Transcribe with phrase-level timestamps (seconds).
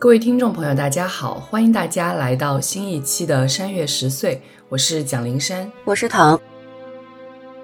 [0.00, 4.40] 各位听众朋友，大家好，欢迎大家来到新一期的山月十岁，
[4.70, 5.70] 我是蒋灵山。
[5.84, 6.40] 我是唐，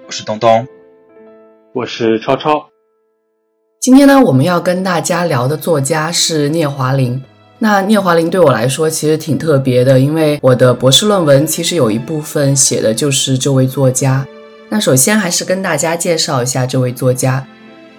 [0.05, 0.67] 我是东东，
[1.73, 2.63] 我是超超，
[3.81, 7.19] 今天呢，我们要跟大家聊的作家是聂华苓。
[7.57, 14.27] 那聂华苓对我来说其实挺特别的，因为我的博士论文其实有一部分写的就是这位作家。
[14.69, 17.47] 那首先还是跟大家介绍一下这位作家。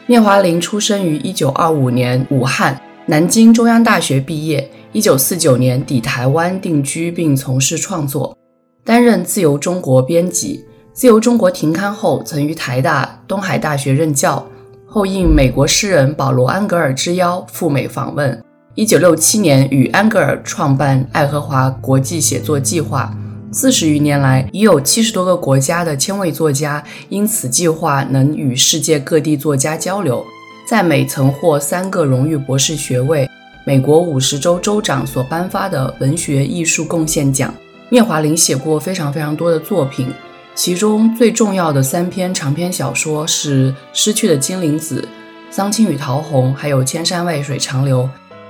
[0.07, 2.81] 聂华苓出生于一九二五年武汉，
[3.11, 8.37] 南京中央大学毕业，一九四九年抵台湾定居并从事创作，
[8.85, 10.63] 担任《自由中国》编辑。
[10.93, 14.47] 《自由中国》停刊后，曾于台大、东海大学任教。
[14.87, 18.45] 后应美国诗人保罗·安格尔之邀赴美访问。
[18.75, 23.17] 一九六七年与安格尔创办爱荷华国际写作计划。
[23.51, 30.23] 四十余年来，已有七十多个国家的千位作家因此计划能与世界各地作家交流。
[30.69, 33.27] 在美曾获三个荣誉博士学位，
[33.65, 37.55] 美国五十州州长所颁发的文学艺术贡献奖。
[37.89, 40.13] 聂华苓写过非常非常多的作品，
[40.55, 45.01] 其中最重要的三篇长篇小说是《失去的金铃子》
[45.51, 48.03] 《桑青与桃红》还有《千山万水长流》。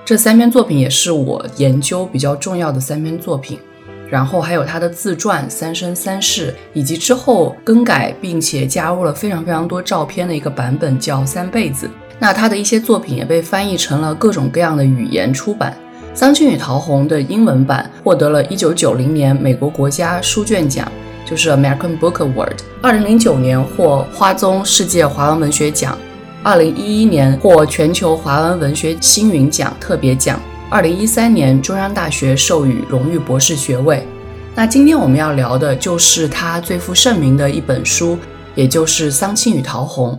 [0.04, 3.60] 这三篇作品也是我研究比较重要的三篇作品。
[4.10, 11.86] 然后还有他的自传《三生三世》，以及之后更改并且加入了非常非常多照片的一个版本，叫《三辈子》。
[12.18, 15.76] 那他的一些作品也被翻译成了各种各样的语言出版。
[16.20, 20.90] 《桑青与桃红》的英文版获得了1990年美国国家书卷奖，
[21.24, 22.56] 就是 American Book Award。
[22.82, 25.96] 2009年获花宗世界华文文学奖
[26.42, 30.40] ，2011年获全球华文文学星云奖特别奖。
[30.68, 34.04] 二零一三年，中央大学授予荣誉博士学位。
[34.56, 38.18] 那今天我们要聊的就是他最负盛名的一本书，
[38.56, 40.12] 也就是《桑青与桃红》。《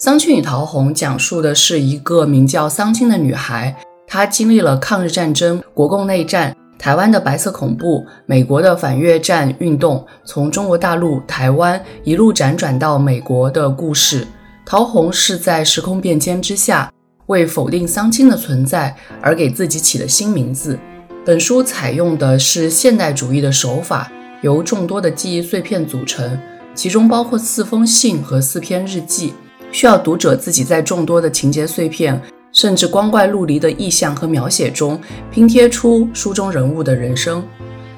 [0.00, 14.26] 桑青与桃红》讲述的是一个名叫桑青的女孩，她经历了抗日战争、国共内战、台湾的白色恐怖、美国的反越战运动，从中国大陆、台湾一路辗转到美国的故事。
[14.64, 16.90] 桃红是在时空变迁之下。
[17.26, 20.76] 为否定桑青的存在而给自己起的新名字。
[21.24, 26.40] 本书采用的是现代主义的手法，由众多的记忆碎片组成，
[26.74, 29.32] 其中包括四封信和四篇日记，
[29.72, 32.20] 需要读者自己在众多的情节碎片，
[32.52, 35.00] 甚至光怪陆离的意象和描写中
[35.30, 37.42] 拼贴出书中人物的人生。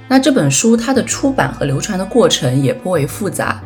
[0.08, 3.62] 那这本书它的出版和流传的过程也颇为复杂。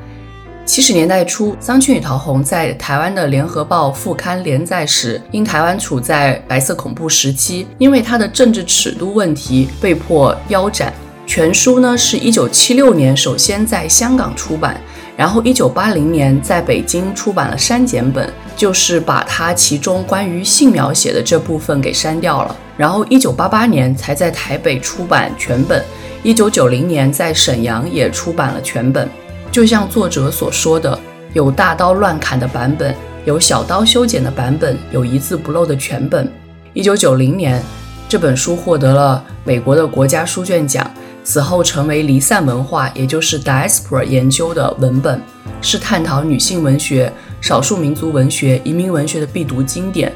[0.64, 10.92] 七十年代初，《桑青与桃红》在台湾的《联合报》副刊连载时，因台湾处在白色恐怖时期，因为它的政治尺度问题被迫腰斩。
[11.24, 14.80] 全书呢是一九七六年首先在香港出版，
[15.16, 22.54] 然后一九八零年在北京出版了删减本，就是把它其中关于性描写的这部分给删掉了。
[22.76, 25.82] 然后一九八八年才在台北出版全本，
[26.22, 29.08] 一九九零年在沈阳也出版了全本。
[29.50, 30.98] 就像作者所说的，
[31.32, 32.94] 有大刀乱砍的版本，
[33.24, 36.30] 有小刀修剪的版本，有一字不漏的全本。
[36.74, 37.62] 一九九零年，
[38.06, 40.90] 这本书获得了美国的国家书卷奖，
[41.26, 45.20] 此后成为离散文化，也就是 diaspora 研究的文本，
[45.60, 50.12] 是探讨女性文学、少数民族文学、移民文学的必读经典。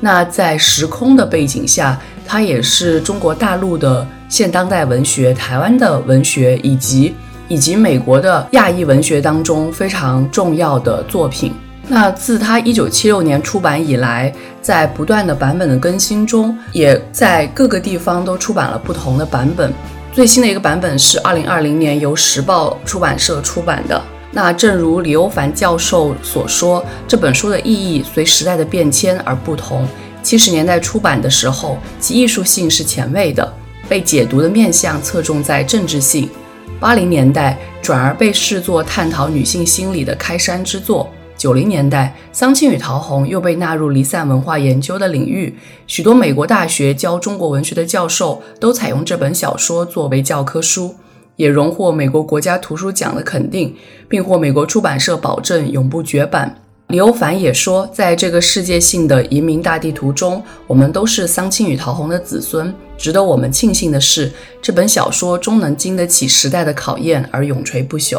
[0.00, 7.14] 那在时空的背景下，它也是中国大陆的现当代文学、台湾的文学以及。
[7.46, 11.52] 以及美国的亚裔文学当中非常重要的作品。
[11.86, 19.70] 那自他一九七六年出版以来，在不断的版本的更新中，也在各个地方都出版了不同的版本。
[20.14, 24.00] 最新的一个版本是二零二零年由时报出版社出版的。
[24.30, 29.84] 那正如李欧凡教授所说，这本书的意义随时代的变迁而不同。
[30.22, 33.52] 七十年代出版的时候，其艺术性是前卫的，
[33.88, 36.30] 被解读的面向侧重在政治性。
[36.78, 41.10] 八零年代转而被视作探讨女性心理的开山之作。
[41.44, 45.54] 九零年代，桑青与陶虹又被纳入离散文化研究的领域，
[45.86, 50.94] 许多美国大学教中国文学的教授都采用这本小说作为教科书，
[51.36, 53.76] 也荣获美国国家图书奖的肯定，
[54.08, 56.62] 并获美国出版社保证永不绝版。
[56.86, 62.74] 李欧凡也说，在这个世界性的移民大地图中，我们都是桑青与陶虹的子孙。
[62.96, 64.32] 值得我们庆幸的是，
[64.62, 68.18] 这本小说终能经得起时代的考验而永垂不朽。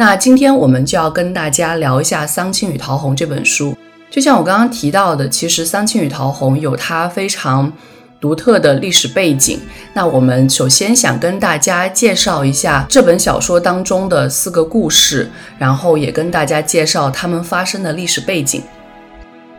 [0.00, 3.76] 那今天我们就要跟大家聊一下《桑青与桃红》这本书。
[4.08, 7.72] 就像我刚刚提到的，其实《桑青与桃红》有它非常
[8.20, 9.58] 独特的历史背景。
[9.94, 15.28] 那我们首先想跟大家介绍一下这本小说当中的四个故事，
[15.58, 18.62] 然后也跟大家介绍它们发生的历史背景。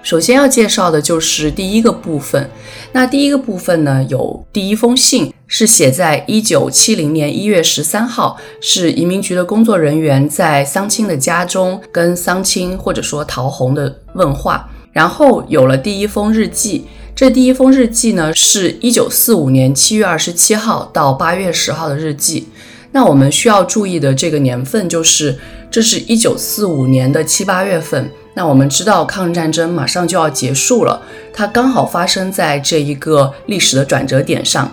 [0.02, 2.50] 首先要介绍的就是第一个部分。
[2.94, 14.70] 那第一个部分呢，有第一封信是写在一九七零年一月十三号，是移民局的工作人员在桑青的家中跟桑青或者说陶红的问话。
[14.94, 16.86] 然后有了第一封日记，
[17.16, 22.48] 这第一封日记呢，是一九四五年七月二十七号到八月十号的日记。
[22.92, 25.40] 那我们需要注意的这个年份就是，
[25.72, 28.10] 这是一九四五年的七八月份。
[28.36, 31.02] 那我们知道抗日战争马上就要结束了，
[31.34, 34.72] 它刚好发生在这一个历史的转折点上。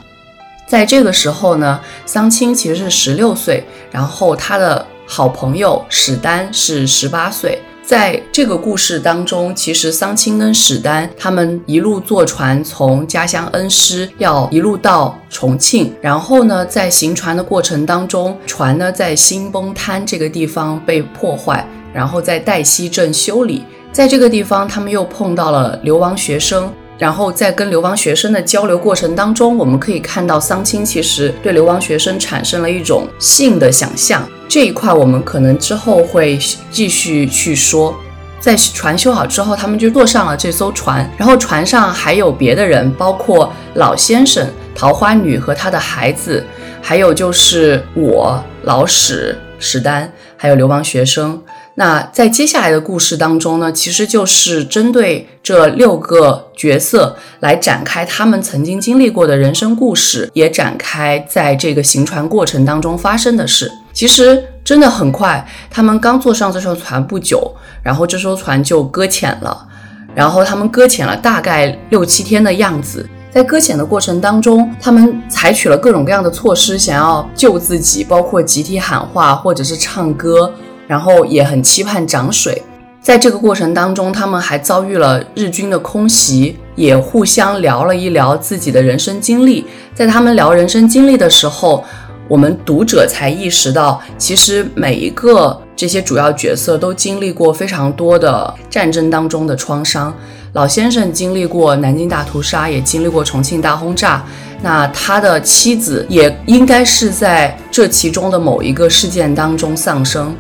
[0.67, 7.61] 在这个时候呢，桑青其实是十六岁，然后他的好朋友史丹是十八岁。
[7.85, 21.65] 在这个故事当中，其实桑青跟史丹他们一路坐船从家乡恩施要一路到重庆，然后呢，在行船的过程当中，船呢在新崩滩这个地方被破坏。
[21.95, 26.71] 然后在黛西镇修理，在这个地方，他们又碰到了流亡学生。
[26.99, 34.27] 然后在跟流亡学生的交流过程当中，我们可以看到桑青其实对流亡学生产生了一种性的想象。
[34.49, 36.39] 这一块我们可能之后会
[36.71, 37.95] 继续去说。
[38.39, 46.45] 在船修好之后，他们就坐上了这艘船，然后船上还有别的人，包括老先生、桃花女和他的孩子，
[46.81, 51.43] 还有就是我、老史、史丹，还有流亡学生。
[51.79, 63.71] 那在接下来的故事当中呢，其实就是针对这六个角色来展开他们曾经经历过的人生故事，也展开在这个行船过程当中发生的事。
[63.93, 69.67] 其实真的很快，他们刚坐上这艘船不久，然后这艘船就搁浅了。
[70.15, 80.51] 然后他们搁浅了大概六七天的样子，在搁浅的过程当中，他们采取了各种各样的措施，想要救自己，包括集体喊话或者是唱歌。
[80.87, 82.63] 然后也很期盼涨水，
[83.01, 89.65] 在这个过程当中，他们还遭遇了日军的空袭，也互相聊了一聊自己的人生经历。
[89.95, 91.85] 在他们聊人生经历的时候，
[92.29, 100.13] 我们读者才意识到，其实每一个这些主要角色都经历过非常多的战争当中的创伤。
[100.53, 104.25] 老先生经历过南京大屠杀，也经历过重庆大轰炸。
[104.63, 110.35] 那他的妻子也应该是在这其中的某一个事件当中丧生。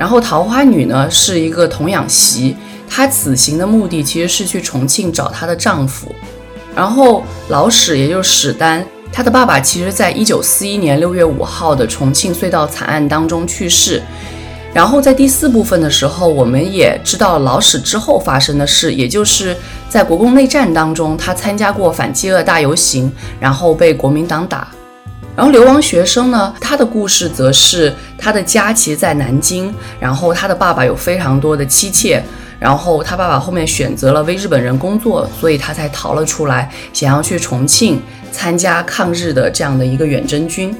[0.00, 2.56] 然后桃花女呢是一个童养媳，
[2.88, 6.10] 她此行的目的其实是去重庆找她的丈夫。
[6.74, 8.82] 然后老史也就是史丹，
[9.12, 14.02] 他的爸爸其实在一九四一年六月五号的重庆隧道惨案当中去世。
[14.72, 19.54] 然后在第四部分的时候，我们也知道老史之后发生的事，也就是
[19.90, 24.66] 在国共内战当中，他参加过反饥饿大游行，然后被国民党打。
[25.40, 32.22] 然后流亡学生呢，他的故事则是他的家其实在南京，然后他的爸爸有非常多的妻妾，
[32.58, 40.76] 然后他爸爸后面选择了为日本人工作，所以他才逃了出来，想要去重庆参加抗日的这样的一个远征军。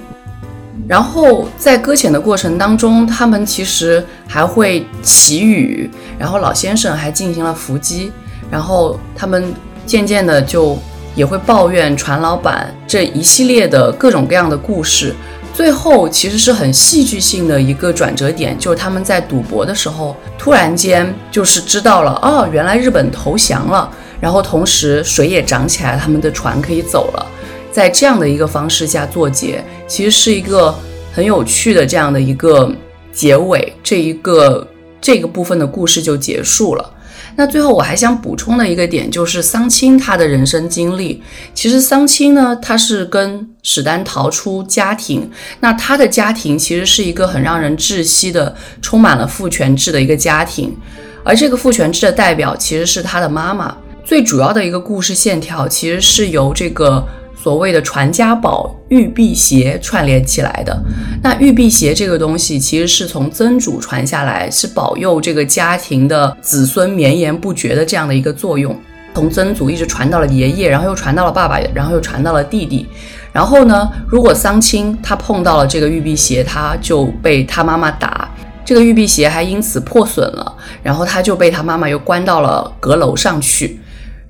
[0.86, 8.12] 然后在搁浅的过程当中，他们其实还会祈雨，然后老先生还进行了伏击，
[8.50, 9.54] 然后他们
[9.86, 10.78] 渐渐的就。
[11.14, 15.14] 也会抱怨船老板这一系列的各种各样的故事，
[15.52, 23.90] 最后其实是很戏剧性的一个转折点，就是他们在赌博的时候，突然间就是知道了，哦，原来日本投降了，
[24.20, 27.26] 然后同时水也涨起来，他们的船可以走了，
[27.72, 30.74] 在这样的一个方式下作结，其实是一个
[31.12, 32.72] 很有趣的这样的一个
[33.12, 34.66] 结尾，这一个
[35.00, 36.90] 这个部分的故事就结束了。
[37.36, 41.22] 那最后我还想补充的一个点就是桑青他的人生经历。
[41.54, 50.76] 其实桑青呢，他是跟史丹逃出家庭，那他的家庭其实是一个很让人窒息的、充满了父权制的一个家庭，
[51.24, 53.76] 而这个父权制的代表其实是他的妈妈。
[54.04, 57.06] 最主要的一个故事线条其实是由这个
[57.42, 60.82] 所谓的传家宝玉辟邪串联起来的。
[61.22, 68.78] 那玉辟邪这个东西，其实是从曾祖传下来，是保佑这个家庭的子孙绵延不绝的这样的一个作用。
[69.14, 72.86] 从曾祖一直传到了爷爷，然后又传到了爸爸，然后又传到了弟弟。
[73.32, 78.28] 然后呢，如果桑青他碰到了这个玉辟邪，他就被他妈妈打，
[78.64, 83.79] 这个玉辟邪还因此破损了，然后他就被他妈妈又关到了阁楼上去。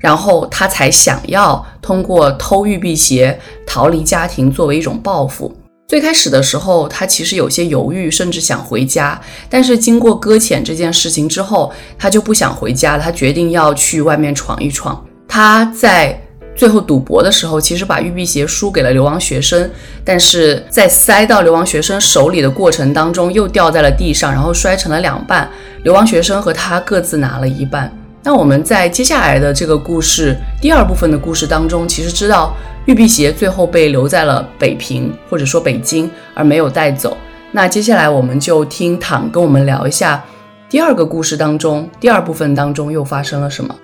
[0.01, 5.55] 然后他才想要通过偷玉辟邪逃离家庭，作为一种报复。
[5.87, 9.21] 最开始的时候，他其实有些犹豫，甚至想回家。
[9.49, 13.03] 但是经过搁浅这件事情之后，他就不想回家了。
[13.03, 15.05] 他决定要去外面闯一闯。
[15.27, 16.17] 他在
[16.55, 19.69] 最后赌博的时候，其实把玉辟邪输给了流亡学生，
[20.05, 25.51] 但是在塞到流亡学生手里的过程当中，又掉在了地上，然后摔成了两半。
[25.83, 27.93] 流亡学生和他各自拿了一半。
[28.23, 37.17] 那我们在接下来的这个故事第二部分的故事当中，其实知道玉辟邪最后被留在了北平或者说北京，而没有带走。
[37.51, 40.23] 那接下来我们就听躺跟我们聊一下
[40.69, 43.75] 第二个故事当中第二部分当中又发生了什么。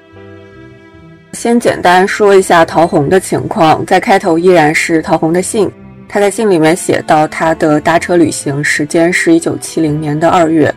[1.33, 5.71] 先简单说一下陶虹的情况，在开头依然是陶虹的信，
[6.09, 10.73] 他在信里面写到他的搭车旅行时间是一九七零年的二月，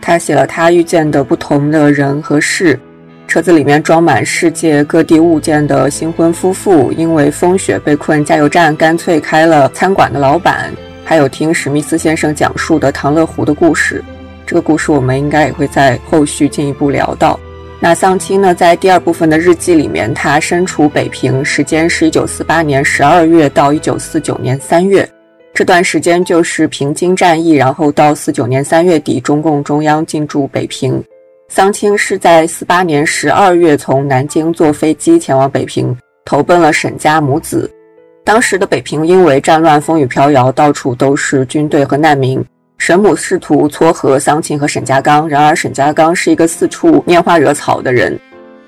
[0.00, 2.78] 他写了他遇见的不同的人和事。
[3.32, 10.70] 车子里面装满世界各地物件的新婚夫妇，因为风雪被困加油站，干脆开了餐馆的老板，
[11.02, 14.04] 还有听史密斯先生讲述的唐乐湖的故事。
[14.44, 17.40] 这个故事我们应该也会在后续进一步聊到。
[17.80, 25.08] 那丧亲呢，在第二部分的日记里面，他身处北平，时间是一九四八年十二月到一九四九年三月，
[25.54, 31.02] 这段时间就是平津战役，然后到四九年三月底，中共中央进驻北平。
[31.54, 35.94] 桑青是在四八年十二月从南京坐飞机前往北平，
[36.24, 37.70] 投奔了沈家母子。
[38.24, 42.42] 当时的北平因为战乱风雨飘摇，到处都是军队和难民。
[42.78, 48.18] 沈母试图撮合桑青和沈家刚，然而沈家刚是一个四处拈花惹草的人。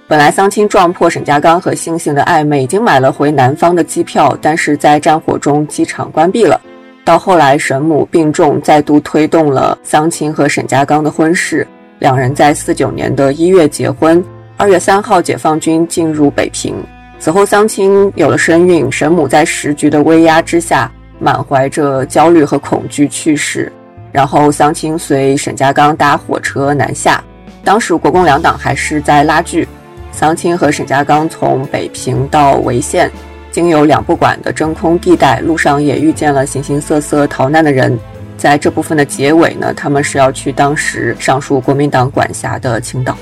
[0.07, 6.61] 本来桑青撞破沈家刚和星星的暧昧，已经买了回南方的机票，但是在战火中机场关闭了。
[7.03, 11.67] 到后来沈母病重，再度推动了桑青和沈家刚的婚事。
[12.05, 14.23] 两人在四九年的一月结婚，
[14.59, 16.75] 二月三号解放军进入北平。
[17.19, 23.73] 此后，桑青有了身孕，沈母在时局的威压之下，满怀着焦虑和恐惧去世。
[24.13, 27.25] 然后，桑青随沈家刚搭火车南下。
[27.65, 29.67] 当时国共两党还是在拉锯。
[30.13, 33.11] 桑青和沈家刚从北平到潍县，
[33.51, 37.99] 经由两不管的真空地带，路上也遇见了形形色色逃难的人。
[38.37, 43.17] 在这部分的结尾呢，他们是要去当时上述国民党管辖的青岛。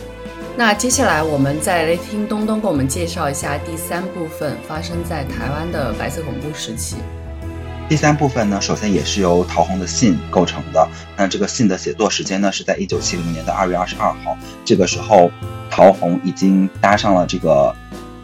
[0.57, 6.97] 那接下来我们再来听东东给我们介绍一下第三部分发生在台湾的白色恐怖时期。
[7.88, 10.88] 第三部分呢，首先也是由陶虹的信构成的。
[11.16, 14.37] 那这个信的写作时间呢，是在一九七零年的二月二十二号。
[14.64, 15.31] 这个时候，
[15.71, 17.75] 陶虹已经搭上了这个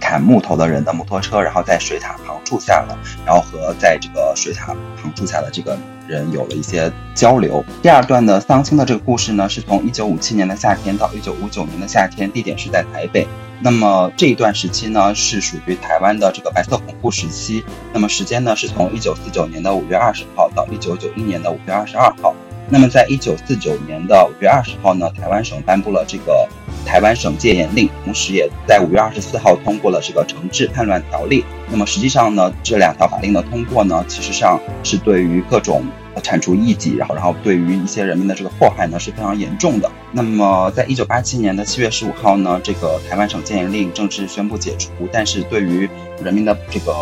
[0.09, 5.77] 砍木头的人的摩托车，然后在水塔旁住下了，然后和在这个水塔旁住下的这个。
[6.09, 7.62] 人有了一些交流。
[7.83, 13.29] 第二段的桑青的这个故事呢，是从一九五七年的夏天到一九五九年的夏天，地点是在台北。
[13.61, 17.62] 那么这一段时期呢，是属于台湾的这个白色恐怖时期。
[17.93, 22.35] 那么时间呢，是从一九四九年的五月二十号到一九九一年的五月二十二号。
[22.69, 26.49] 那么在一九四九年的五月二十号呢，台湾省颁布了这个
[26.85, 31.45] 台湾省戒严令，同时也在五月二十四号通过了这个惩治叛乱条例。
[31.71, 35.83] 那么实际上呢，这两条法令的通过呢，其实上是对于各种。
[36.21, 39.89] 铲除异己，然后然后对于一些人民的这个迫害呢是非常严重的。
[40.11, 45.89] 那么，在一九八七年的七月十五号呢，这个台湾省戒严令正式宣布解除，但是对于
[46.21, 46.93] 人民的这个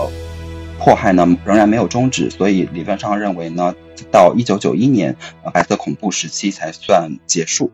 [0.79, 3.75] 迫害呢仍然没有终止，所以理论上认为呢，
[4.11, 5.17] 到一九九一年，
[5.53, 7.71] 白色恐怖时期才算结束。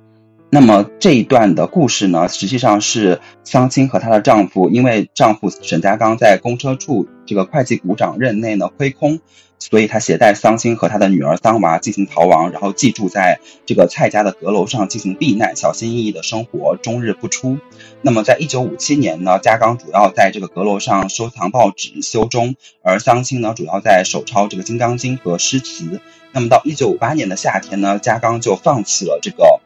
[0.51, 9.21] 那么这一段的故事呢，实际上是桑青和她的丈夫，因为丈夫沈家刚在公车处这个会计股长任内呢亏空。
[9.59, 17.59] 所以他携带桑青和他的女儿桑娃进行逃亡，然后寄住在这个蔡家的阁楼上进行避难，小心翼翼的生活，终日不出。
[18.05, 26.01] 那么在一九五七年呢，家刚主要在这个阁楼上收藏报纸、修钟，而桑青呢主要在手抄这个《金刚经》和诗词。
[26.33, 29.61] 那么到一九五八年的夏天呢，家刚就放弃了这个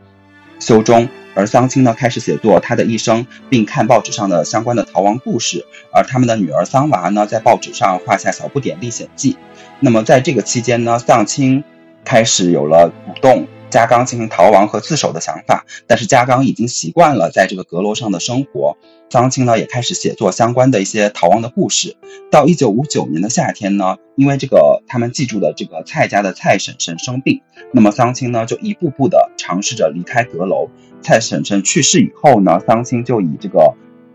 [0.60, 9.38] 修钟，而桑青呢开始写作他的一生，并看报纸上的相关的逃亡故事，而他们的女儿桑娃呢在报纸上画下小不点历险记。
[9.80, 11.64] 那么在这个期间呢，丧青
[12.04, 18.76] 开始有了鼓动加刚进行逃亡和自首的想法，但是加刚已经习惯了在这个阁楼上的生活。
[19.10, 21.96] 桑青呢也开始写作相关的一些逃亡的故事。
[22.30, 27.40] 到一九五九年的夏天呢，因为这个他们记住的这个蔡家的蔡婶婶生病，
[27.72, 30.68] 那么桑青呢就一步步的尝试着离开阁楼。
[31.02, 33.74] 蔡婶婶去世以后呢，桑青就以这个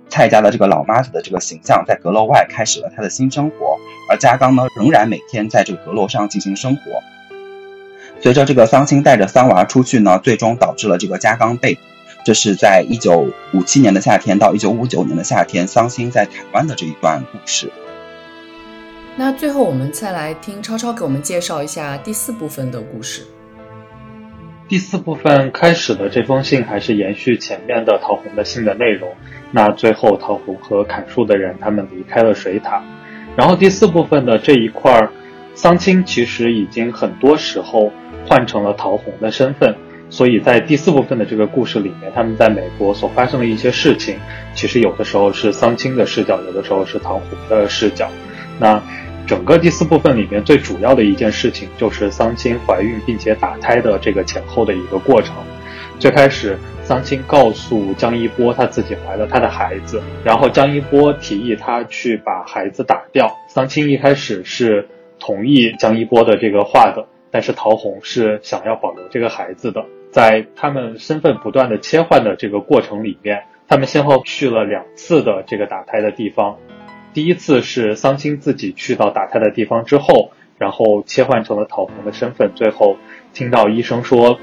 [0.10, 3.78] 蔡家的这个老妈子的这个形象，在阁楼外开始了他的新生活。
[4.10, 6.82] 而加刚呢，仍然每天在这个阁楼上进行生活。
[8.22, 11.82] 随着这个桑青带着桑娃出去呢，最终导致了这个加冈被捕。
[12.24, 17.72] 这是在一九五七年的夏天到一九五九年的夏天，桑青在台湾的这一段故事。
[19.16, 23.24] 那最后我们再来听超超给我们介绍一下第四部分的故事。
[24.68, 29.10] 第四部分开始的这封信还是延续前面的桃红的信的内容。
[29.52, 32.84] 那最后桃红和砍树的人他们离开了水塔，
[33.36, 35.12] 然后第四部分的这一块儿，
[35.56, 37.92] 桑青其实已经很多时候
[38.28, 39.76] 换成了陶虹的身份。
[40.10, 44.18] 所以在第四部分的这个故事里面，他们在美国所发生的一些事情，
[44.54, 48.10] 其实有的时候是桑青的视角，有的时候是陶虹的视角。
[48.60, 48.82] 那
[49.26, 55.34] 整个第四部分里面最主要的一件事情，就是桑青怀孕并且打胎的这个前后的一个过程。
[55.98, 63.34] 最开始，桑青告诉江一波，她自己怀了他的孩子，然后江一波提议他去把孩子打掉。
[63.48, 69.86] 桑青一开始是同意江一波的这个话的，但是陶虹是想要保留这个孩子的。
[70.12, 76.58] 在他们身份不断的切换的这个过程里面，他们先后去了两次的这个打胎的地方。
[77.14, 82.98] 第一次是桑青自己去到打胎的地方之后，然后切换成了陶虹的身份，最后
[83.34, 84.38] 听到医生说，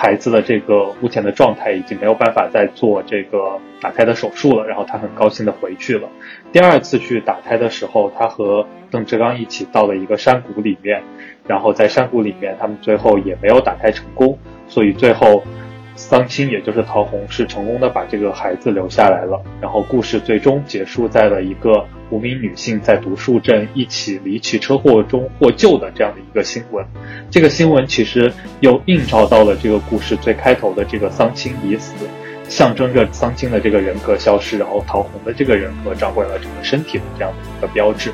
[0.00, 6.08] 孩子的这个目前的状态已经没有办法再做这个打胎的手术了，然后他很高兴的回去了。
[6.52, 11.02] 第二次去打胎的时候，他和邓志刚一起到了一个山谷里面，
[11.48, 14.38] 然后在山谷里面，他们最后也没有打胎成功。
[14.68, 15.42] 所以最后，
[15.98, 19.42] 桑青也就是陶红是成功的把这个孩子留下来了。
[19.60, 26.86] 然后故事最终结束在了一个无名女性在独树镇一起离奇车祸中获救的这样的一个新闻。
[27.28, 31.92] 这个新闻其实又映照到了这个故事最开头的这个桑青已死，
[32.48, 38.12] 象征着桑青的这个人格消失，然后陶红的这个人格找回了整个身体的这样的一个标志。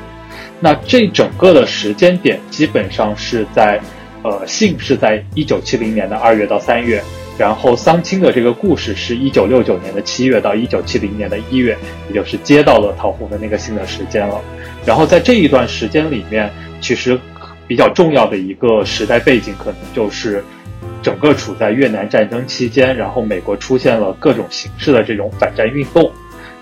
[0.59, 3.79] 那这整个的时间点基本上是在。
[4.23, 6.99] 呃，信是在一九七零年的二月到三月，
[7.37, 14.39] 然后桑青的这个故事是一九六九年的七月到一九七零年的一月，也就是接到了桃红的那个信的时间了。
[14.85, 17.19] 然后在这一段时间里面，其实
[17.67, 20.41] 比较重要的一个时代背景，可能就是
[21.01, 26.09] 整个处在越南战争期间，然后美国出现了各种形式的这种反战运动，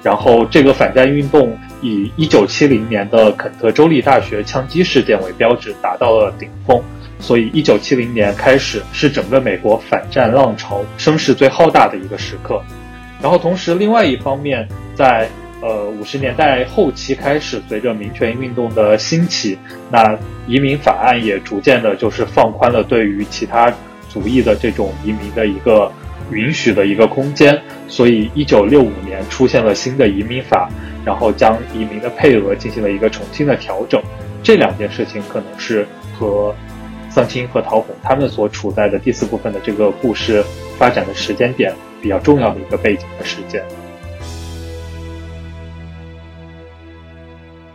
[0.02, 6.82] 然后这个反战运动以一九七零年的肯特州立大学枪击事件为标志，达到了顶峰。
[7.24, 12.62] 所以，一九七零年开始是整个美国反战浪潮声势最浩大的一个时刻。
[13.22, 15.30] 然后，同时，另外一方面，在
[15.62, 19.58] 呃五十年代后期开始，随着民权运动的兴起，
[19.90, 23.74] 那移民法案也逐渐的就是放宽了对于其他
[24.10, 25.90] 族裔的这种移民的一个
[26.30, 27.58] 允许的一个空间。
[27.88, 30.70] 所以，一九六五年出现了新的移民法，
[31.06, 34.04] 然后将移民的配额进行了一个重新的调整。
[34.44, 36.54] 这两件事情可能是和。
[37.14, 40.44] 桑青和陶红他们所处在的第四部分的这个故事
[40.80, 41.72] 发展的时间点
[42.02, 43.64] 比较重要的一个背景的时间。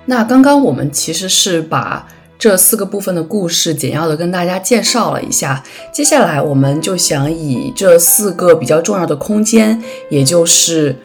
[0.05, 10.97] 那刚刚我们其实是把这四个部分的故事简要的跟大家介绍了一下，接下来我们就想以这四个比较重要的空间，也就是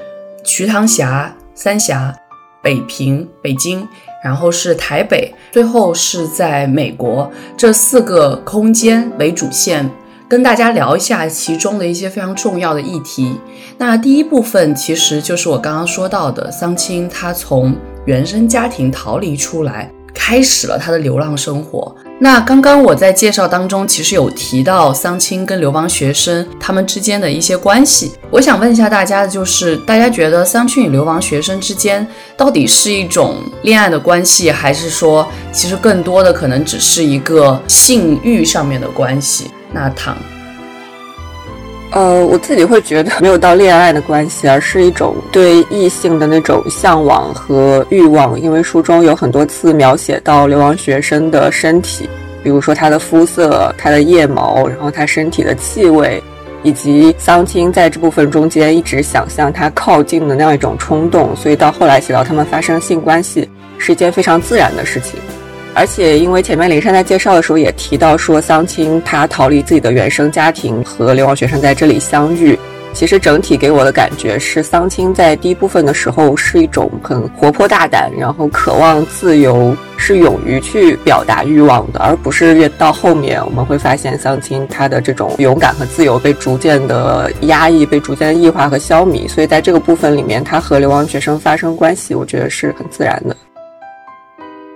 [0.44, 2.16] 瞿塘峡、三峡、
[2.64, 3.88] 北平、北京。
[4.24, 9.88] 然后是台北，最后是在美国，这四个空间为主线，
[10.28, 13.38] 跟大家聊一下其中的一些非常重要的议题。
[13.78, 19.92] 那第一部分其实就是我刚刚说到的，桑青他从原生家庭逃离出来。
[20.14, 21.96] 开始了他的流浪生活。
[22.20, 28.14] 那刚刚我在介绍当中，其实有提到桑青跟流亡学生他们之间的一些关系。
[28.30, 32.06] 我想问一下大家的就是，大家觉得桑青与流亡学生之间
[32.38, 39.52] 到底是一种恋爱的关系，还是说其实更多的可能只是一个性欲上面的关系？
[39.74, 40.16] 那唐。
[41.94, 48.40] 呃，我自己会觉得没有到恋爱的关系，而是一种对异性的那种向往和欲望。
[48.40, 52.10] 因为书中有很多次描写到流亡学生的身体，
[52.44, 56.22] 比如说他的肤色、他的腋毛，然后他身体的气味，
[56.64, 61.36] 以及桑青在这部分中间一直想向他靠近的那样一种冲动。
[61.36, 65.20] 所以到后来写到他们发生性关系是一件非常自然的事情。
[65.76, 72.58] 而且因为前面林珊在介绍的时候也提到说，桑青他逃离自己的原生家庭，和流亡学生在这里相遇。
[72.94, 89.28] 其实整体给我的感觉是，桑青在第一部分的时候是一种很活泼大胆，然后渴望自由，是勇于去表达欲望的，而不是越到后面我们会发现桑青他的这种勇敢和自由被逐渐的压抑，被逐渐的异化和消弭。
[89.28, 93.36] 所以在这个部分里面，他和流亡学生发生关系，我觉得是很自然的。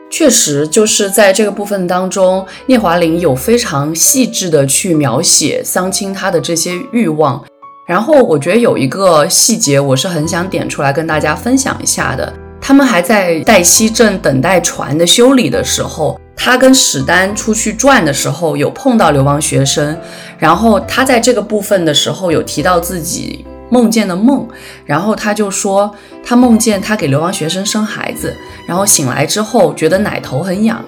[0.09, 7.43] 确实，就是在这个部分当中，聂华苓有非常细致的去描写桑青他的这些欲望。
[7.85, 12.33] 然后我觉得有一个细节，我是很想点出来跟大家分享一下的。
[12.59, 19.97] 他们还在黛西镇等待船的修理的时候，他跟史丹出去转的时候，有碰到流亡学生。
[20.37, 24.47] 然后他在这个部分的时候有提到自己梦见的梦，
[24.85, 30.83] 然后他就说他梦见他给流亡学生生孩子，然后醒来之后觉得奶头很痒。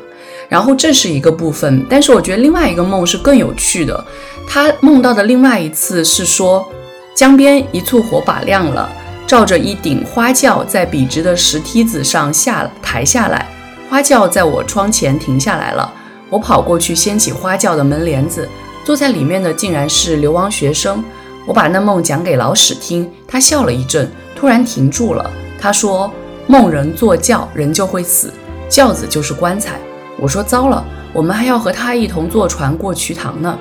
[0.48, 4.06] 然后这是一个部分，但是我觉得另外一个梦是更有趣的。
[4.48, 6.68] 他梦到的另外一次是说。
[7.16, 8.90] 江边一簇火把亮了，
[9.28, 13.46] 照着一顶花轿在笔直的石梯子上下抬下来。
[13.90, 15.92] 花轿在我窗前停下来了，
[16.30, 18.48] 我跑过去掀起花轿的门帘子，
[18.86, 21.04] 坐在里面的竟然是流亡学生。
[21.50, 25.32] 我把那梦讲给老史听，他笑了一阵，突然停住了。
[25.60, 26.14] 他说
[26.46, 28.32] ：“梦人坐轿，人就会死，
[28.70, 29.80] 轿子就是棺材。”
[30.22, 33.58] 我说：“糟了，我们还要和他一同坐船过渠塘呢。”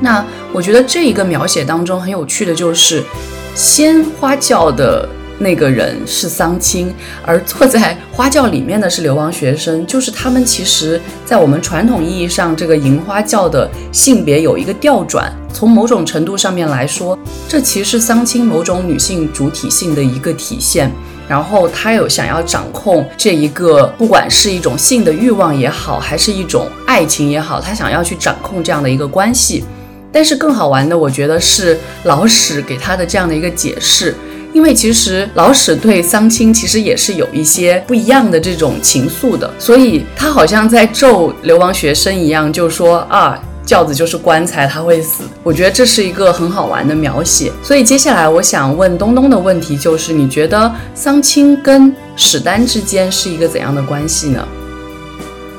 [0.00, 3.04] 那我觉得这一个描写当中很有趣的就是，
[3.54, 5.06] 鲜花轿的
[5.38, 6.94] 那个人是桑青，
[7.24, 15.32] 而坐在花轿里面的是流亡学生，就是他们其实，在我们传统意义上，这个迎花轿的性别有一个调转。
[15.52, 17.18] 从某种程度上面来说，
[17.48, 20.90] 这其实是桑青某种女性主体性的一个体现。
[21.26, 29.64] 然后她有想要掌控这一个，不管是一种性的欲望也好，还是一种爱情也好，她想要去掌控这样的一个关系。
[30.12, 34.14] 但是更好玩的，我觉得是老史给他的这样的一个解释，
[34.54, 43.36] 因为其实老史对桑青其实也是有一些不一样的这种情愫的，所以他好像在咒流亡学生一样，就说啊，
[43.66, 45.24] 轿子就是棺材，他会死。
[45.42, 47.50] 我觉得这是一个很好玩的描写。
[47.64, 54.46] 所以接下来我想问东东的问题就是，你觉得桑青跟史丹之间是一个怎样的关系呢？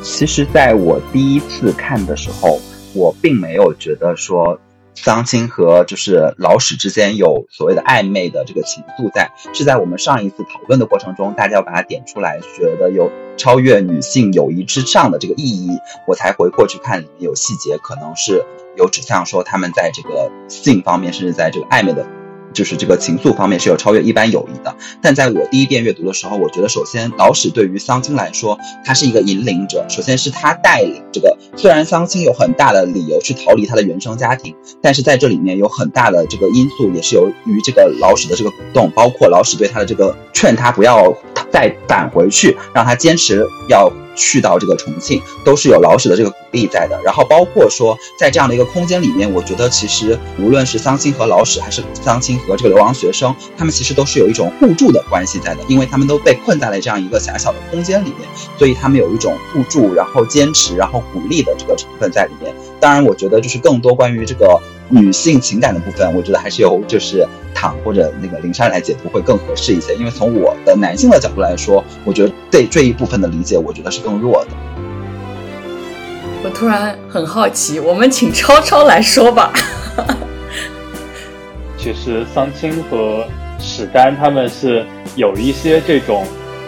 [0.02, 2.62] 其实，在我第一次看的时候。
[2.98, 4.58] 我并没有觉得说
[4.96, 15.78] 桑青和就是老史之间有所谓的暧昧的这个情愫在，是在我们上一次讨论的过程中，大家要把它点出来，觉得有超越女性友谊之上的这个意义，
[16.08, 18.44] 我才回过去看里面有细节，可能是
[18.76, 22.08] 有指向说他们在这个性方面，甚至在这个暧昧的。
[22.56, 29.86] 就是这个情愫方面是有超越一般友谊的，但在我第一遍阅读的时候，我觉得首先老史对于桑青来说，他是一个引领者。
[29.90, 41.14] 首先是他带领这个，虽然桑青有很大的理由去逃离他的原生家庭，但是在这里面有很大的这个因素也是由于这个老史的这个鼓动，包括老史对他的这个劝他不要
[41.52, 43.92] 再返回去，让他坚持要。
[44.16, 62.56] 去到这个重庆都是有老史的这个鼓励在的，然后包括说在这样的一个空间里面，我觉得其实无论是桑青和老史，还是桑青和这个流亡学生，他们其实都是有一种互助的关系在的，因为他们都被困在了这样一个狭小的空间里面，所以他们有一种互助，然后坚持，然后鼓励的这个成分在里面。
[62.80, 64.60] 当然，我觉得就是更多关于这个。
[64.90, 74.52] 女性情感的部分，我觉得还是由就是躺或者那个林珊来解读会更合适一些，因为从我的男性的角度来说，我觉得对这一部分的理解，我觉得是更弱的。
[76.44, 79.52] 我突然很好奇，我们请超超来说吧。
[81.78, 83.26] 其实桑青和
[83.60, 86.26] 史丹他们是有一些这种。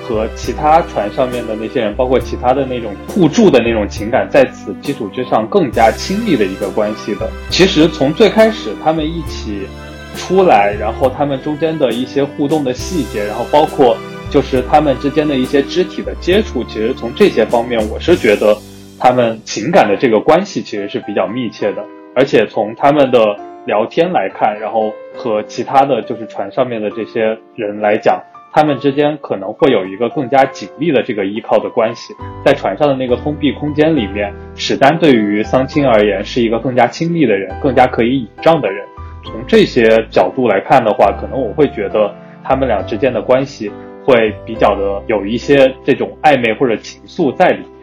[0.08, 7.30] 和其他船上面的那些人，包括其他的那种互助的那种情感，在此基础之上更加亲密的一个关系的。
[7.50, 9.68] 其实从最开始他们一起
[10.16, 13.98] 出来，然后他们中间的一些互动的细节，然后包括
[14.30, 18.58] 就是他们之间的一些肢体的接触，其实从这些方面，我是觉得
[18.98, 21.84] 他们情感的这个关系其实是比较密切的。
[22.16, 23.20] 而且从他们的
[23.66, 28.24] 聊天来看，然后和其他的就是船上面的这些人来讲。
[28.54, 38.84] 他们之间可能会有一个更加紧密的这个依靠的关系，在船上的那个封闭空间里面，史丹对于桑青而言是一个更加亲密的人，更加可以倚仗的人。
[39.24, 43.70] 从这些角度来看的话，可能我会觉得他们俩之间的关系
[44.06, 47.77] 会比较的有一些这种暧昧或者情愫在里面。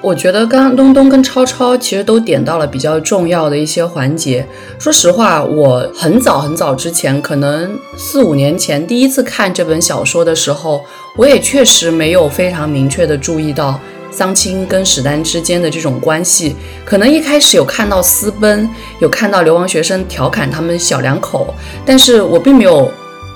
[0.00, 4.46] 我觉得刚刚东东跟超超其实都点到了比较重要的一些环节。
[4.78, 10.84] 说实话，我很早很早之前，可能四五年前第一次看这本小说的时候，
[11.16, 13.78] 我也确实没有非常明确的注意到
[14.12, 21.52] 桑青跟史丹之间的这种关系，可能一开始有看到私奔，有看到流亡学生调侃他们小两口，
[21.84, 22.88] 但是我并没有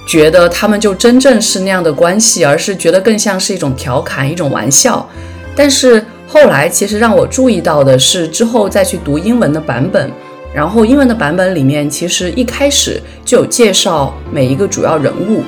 [0.06, 5.06] 觉得他们就真正是那样的关系，而是觉得更像是一种调侃，一种玩笑。
[5.54, 10.10] 但是后来其实让我注意到的是，之后再去读英文的版本。
[10.54, 15.42] 然后英文的版本里面，其实一开始就有介绍每一个主要人物，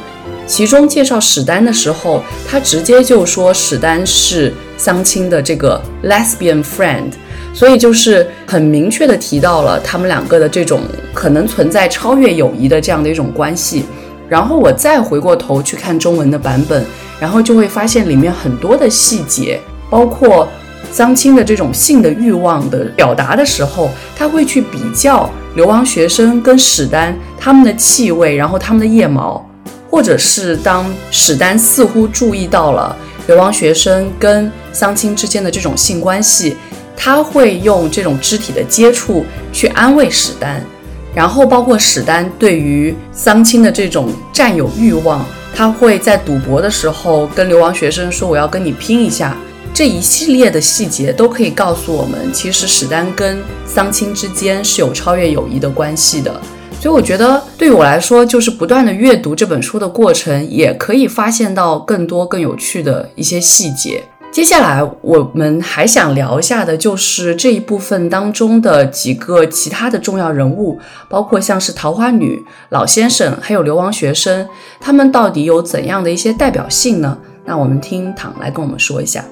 [0.46, 7.12] 其中介绍史丹的时候，他直接就说史丹是桑青的这个 lesbian friend，
[7.54, 10.82] 所以就是很明确的提到了他们两个的这种
[11.14, 13.86] 可能存在超越友谊的这样的一种关系。
[14.28, 16.84] 然后我再回过头去看中文的版本，
[17.18, 20.46] 然后就会发现里面很多的细节，包括。
[20.94, 29.44] 桑青的这种性的欲望的表达的时候，他会去比较流亡学生跟史丹他们的气味，然后他们的腋毛，
[29.90, 36.56] 或者是当史丹似乎注意到了流亡学生跟桑青之间的这种性关系，
[36.96, 40.64] 他会用这种肢体的接触去安慰史丹，
[41.12, 49.36] 然后包括史丹对于桑青的这种占有欲望，他会在赌博的时候跟流亡学生说：“我要跟你拼一下。”
[49.74, 56.40] 这一系列的细节都可以告诉我们，其实史丹跟桑青之间是有超越友谊的关系的。
[56.80, 64.04] 所以我觉得，对于我来说，就是不断的阅读这本书的过程，也可以发现到更多更有趣的一些细节。
[64.30, 74.46] 接下来我们还想聊一下的，就是这一部分当中的几个其他的重要人物，包括像是桃花女、老先生，还有流亡学生，
[74.78, 77.18] 他们到底有怎样的一些代表性呢？
[77.44, 79.24] 那我们听唐来跟我们说一下。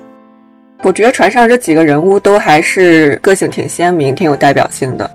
[0.83, 5.09] 我觉得船上这几个人物都还是个性挺鲜明、挺有代表性的。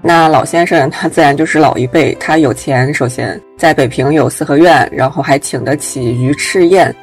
[0.00, 6.94] 那老先生他自然就是老一辈，他有钱，首先在北平有四合院，然后还请得起鱼翅宴。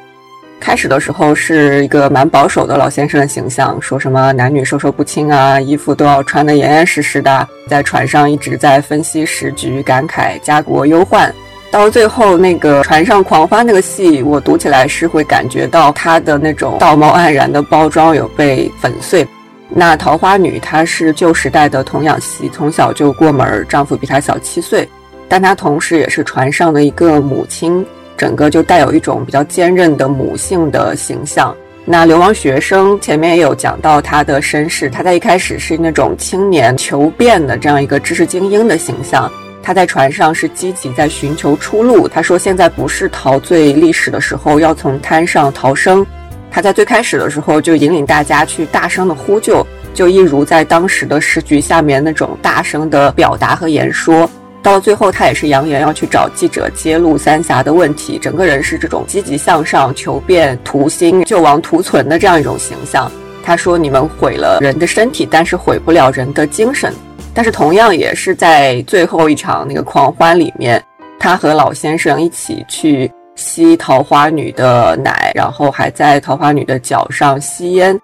[0.58, 11.32] 开始的时候是一个蛮保守的老先生的形象，说什么男女授受不亲啊，衣服都要穿得严严实实的，在船上一直在分析时局，感慨家国忧患。
[11.70, 19.26] 到最后那个船上狂欢那个戏，我读起来是会感觉到她的那种道貌岸然的包装有被粉碎。
[19.68, 24.88] 那桃花女她是旧时代的童养媳，从小就过门，丈夫比她小七岁，
[25.28, 31.54] 但她同时也是船上的一个母亲，整个就带有一种比较坚韧的母性的形象。
[31.84, 39.30] 那流亡学生前面也有讲到她的身世，她在一开始是那种青年求变的这样一个知识精英的形象。
[39.62, 42.08] 他在船上是积极在寻求出路。
[42.08, 46.04] 他说：“现在不是陶醉历史的时候，要从滩上逃生。”
[46.50, 54.28] 他在最开始的时候就引领大家去大声的呼救，就一如在当时的时局下面那种大声的表达和言说。
[54.62, 63.10] 到了最后，他也是扬言要去找记者揭露三峡的问题，整个人是这种积极向上、求变、图新、救亡图存的这样一种形象。
[63.42, 66.92] 他说：“你们毁了人的身体，但是毁不了人的精神。”
[67.40, 70.78] 但是同样也是在最后一场那个狂欢里面，
[71.18, 77.98] 他和老先生一起去吸桃花女的奶，然后还在桃花女的脚上吸烟。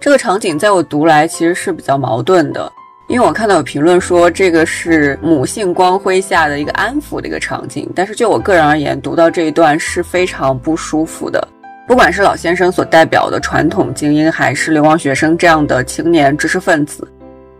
[0.00, 2.68] 这个场景在我读来其实是比较矛盾的，
[3.08, 11.40] 因为我看到有评论说这个是母性光辉下的一个安抚的一个场景，但是就我个人而言，读到这一段是非常不舒服的。
[11.86, 17.06] 不管是老先生所代表的传统精英，还是流亡学生这样的青年知识分子。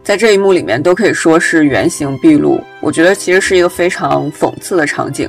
[0.03, 2.61] 在这一幕里面，都可以说是原形毕露。
[2.81, 5.29] 我觉得其实是一个非常讽刺的场景。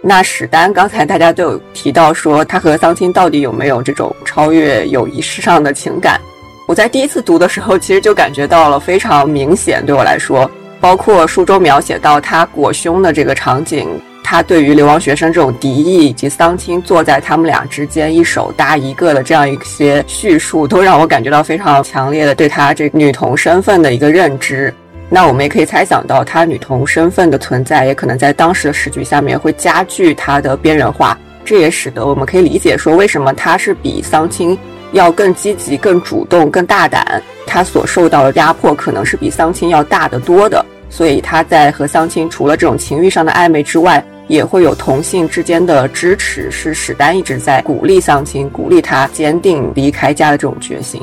[0.00, 6.20] 那史丹刚才大家都有提到说，他和桑青到底有没有这种超越友谊世上的情感？
[6.66, 9.84] 我在第一次读的时候，其实就感觉到了非常明显。
[9.84, 13.88] 对我来说，包括书中描写到他裹胸的这个场景。
[14.24, 24.72] 他对于流亡学生这种敌意，以及桑青坐在他们俩之间一手搭一个的这样一些叙述，都让我感觉到非常强烈的对他这女童身份的一个认知。
[25.10, 31.16] 那我们也可以猜想到，她女童身份的存在，也可能在当时的时局下面会加剧她的边缘化。
[31.44, 34.58] 这也使得我们可以理解说，为什么她是比桑青
[34.92, 40.64] 要更积极、更主动、更大胆，她所受到的压迫可能是比桑青要大得多的。
[40.88, 51.02] 所以她在和桑青除了这种情欲上的暧昧之外，也会有同性之间的支持，是史丹一直在鼓励桑青，鼓励他坚定离开家的这种决心。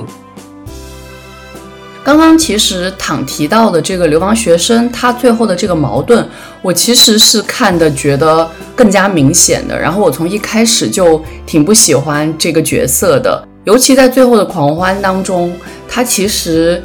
[2.03, 6.27] 刚刚其实躺提到的这个流亡学生，他最后的这个矛盾，
[6.63, 9.79] 我其实是看的觉得更加明显的。
[9.79, 15.53] 然后我从一开始就挺不喜欢这个角色的，尤其在最后的狂欢当中，
[15.87, 16.83] 他其实。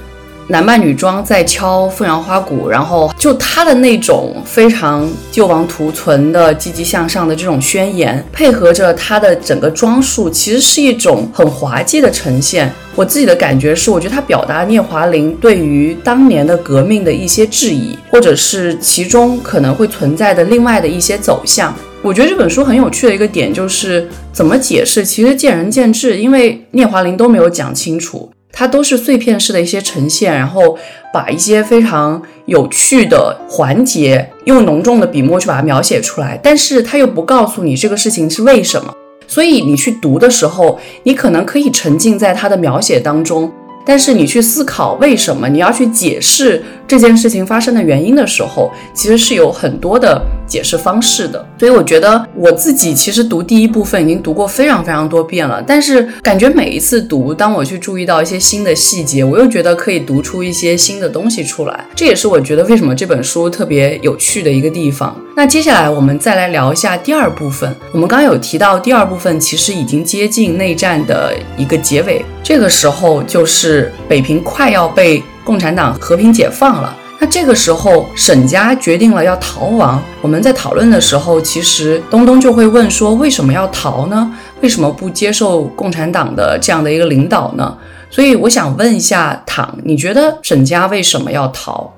[0.49, 12.73] 男扮女装在敲凤阳花鼓，然后就他的那种非常救亡图存的积极向上的这种宣言，配合着他的整个装束，其实是一种很滑稽的呈现。
[12.95, 21.75] 我自己的感觉是，我觉得他表达聂华苓对于当年的革命的一些质疑，或者是其中可能会存在的另外的一些走向。
[22.03, 30.79] 我觉得这本书很有趣的一个点就是怎么解释，其实见仁见智，因为聂华苓都没有讲清楚，它都是碎片式的一些呈现，然后
[31.13, 38.95] 把一些非常有趣的环节用浓重的笔墨去把它描写出来，但是它又不告诉你这个事情是为什么。
[39.29, 43.53] 所以你去读的时候，你可能可以沉浸在它的描写当中，
[43.85, 51.45] 但是你去思考为什么你要去解释这件事情发生的原因的时候，其实是有很多的解释方式的。
[51.59, 61.85] 所以我觉得我自己其实读第一部分已经读过非常非常多遍了，但是感觉每一次读，当我去注意到一些新的细节，我又觉得可以读出一些新的东西出来。
[61.95, 65.17] 这也是我觉得为什么这本书特别有趣的一个地方。
[65.35, 67.75] 那接下来我们再来聊一下第二部分。
[67.93, 76.95] 我们刚刚有提到，第二部分其实已经接近内战的一个结尾，这个时候就是北平快要被共产党和平解放了。
[77.21, 80.03] 那这个时候，沈家决定了要逃亡。
[80.21, 84.31] 我们在讨论的时候，其实东东就会问说：为什么要逃呢？
[84.61, 87.79] 为什么不接受共产党的这样的一个领导呢？
[88.11, 91.91] 所以我想问一下唐，你觉得沈家为什么要逃？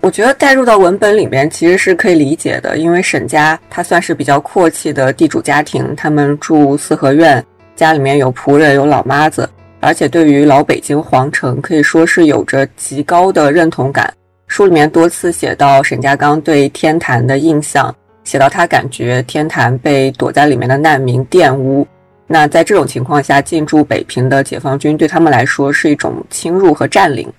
[0.00, 7.44] 我觉得带入到文本里面其实是可以理解的，因为沈家他算是比较阔气的地主家庭，他们住四合院，
[7.76, 9.48] 家里面有仆人，有老妈子。
[9.82, 14.12] 而且对于老北京皇城可以说是有着极高的认同感。
[14.46, 17.92] 书里面多次写到沈家刚对天坛的印象，
[18.22, 21.86] 写到他感觉天坛被躲在里面的难民玷污。
[22.28, 27.30] 那在这种情况下进驻北平的解放军对他们来说是一种侵入和占领。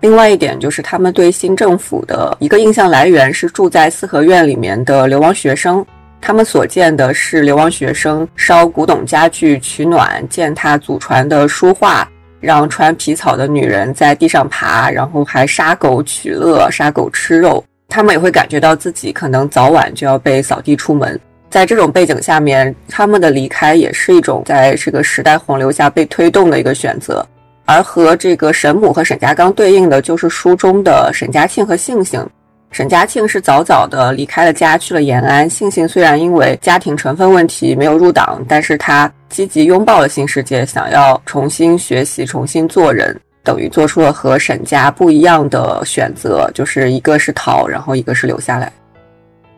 [0.00, 5.86] 另外一点就是他们对新政府的一个印象来源是住在四合院里面的流亡学生。
[6.24, 12.08] 他们所见的是流亡学生烧古董家具取暖，践踏祖传的书画，
[12.40, 17.62] 让穿皮草的女人在地上爬，然后还杀狗取乐，杀狗吃肉。
[17.88, 21.18] 他们也会感觉到自己可能早晚就要被扫地出门。
[21.50, 27.26] 在这种背景下面，他们的离开也是一种在这个时代洪流下被推动的一个选择。
[27.64, 32.24] 而和这个沈母和沈家刚对应的就是书中的沈家庆和杏杏。
[32.72, 35.46] 沈家庆是早早的离开了家，去了延安。
[35.46, 48.72] 庆幸虽然因为家庭成分问题没有入党，但是他积极拥抱了新世界，想要重新学习、重新做人，等于做出了和沈家不一样的选择，就是一个是逃，然后一个是留下来。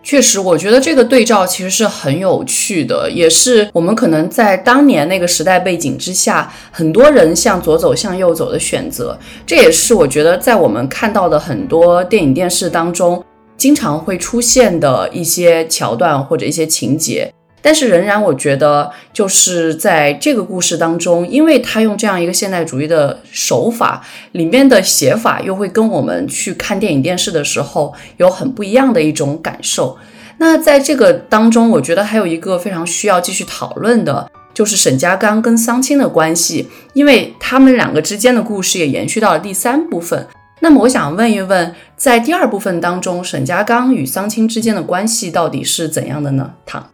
[0.05, 9.19] 确实，我觉得这个对照其实是很有趣的，也是我们可能在当年那个时代背景之下，很多人向左走、向右走的选择。
[9.47, 13.25] 这也是我觉得在我们看到的很多电影、电视当中
[13.57, 17.33] 经常会出现的一些桥段或者一些情节。
[17.65, 29.97] 但是仍然，我觉得就是在这个故事当中，因为他用这样一个现代主义的手法，里面的写法又会跟我们去看电影电视的时候有很不一样的一种感受。
[30.37, 40.27] 那在这个当中，我觉得还有一个非常需要继续讨论的，就是沈家刚跟桑青的关系，因为他们两个之间的故事也延续到了第三部分。
[40.61, 46.53] 那么，我想问一问，在第二部分当中，沈家刚与桑青之间的关系到底是怎样的呢？
[46.67, 46.94] 唐。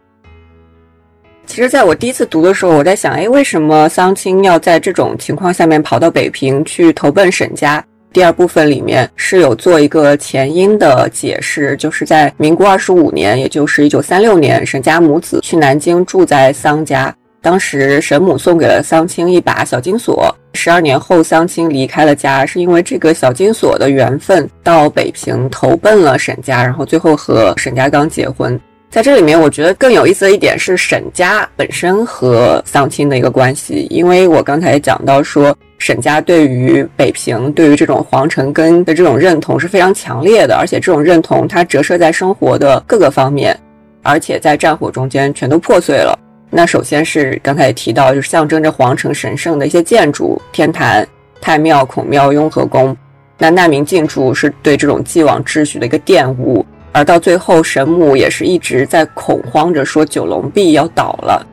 [1.47, 7.83] 其实，在我第一次读的时候，我在想，哎，为什么桑青要在这种情况下面跑到北平去投奔沈家？
[8.13, 20.33] 第二部分里面是有做一个前因的解释，就是在民国二十五年，也就是一九三六年，沈家母子去南京住在桑家，当时沈母送给了桑青一把小金锁。
[20.53, 28.59] 十二年后，桑青离开了家，是因为这个小金锁的缘分，到北平投奔了沈家，然后最后和沈家刚结婚。
[28.91, 43.57] 在这里面，我觉得更有意思的一点是沈家本身和丧亲的一个关系，因为我刚才讲到说，沈家对于北平、对于这种皇城根的这种认同是非常强烈的，而且这种认同它折射在生活的各个方面，
[44.03, 46.19] 而且在战火中间全都破碎了。
[46.49, 51.07] 那首先是刚才也提到，就是象征着皇城神圣的一些建筑，天坛、
[51.39, 52.93] 太庙、孔庙、雍和宫。
[53.37, 56.65] 那难民进驻是对这种既往秩序的一个玷污。
[56.91, 61.45] 而到最后，神母也是一直在恐慌着，说九龙壁要倒了。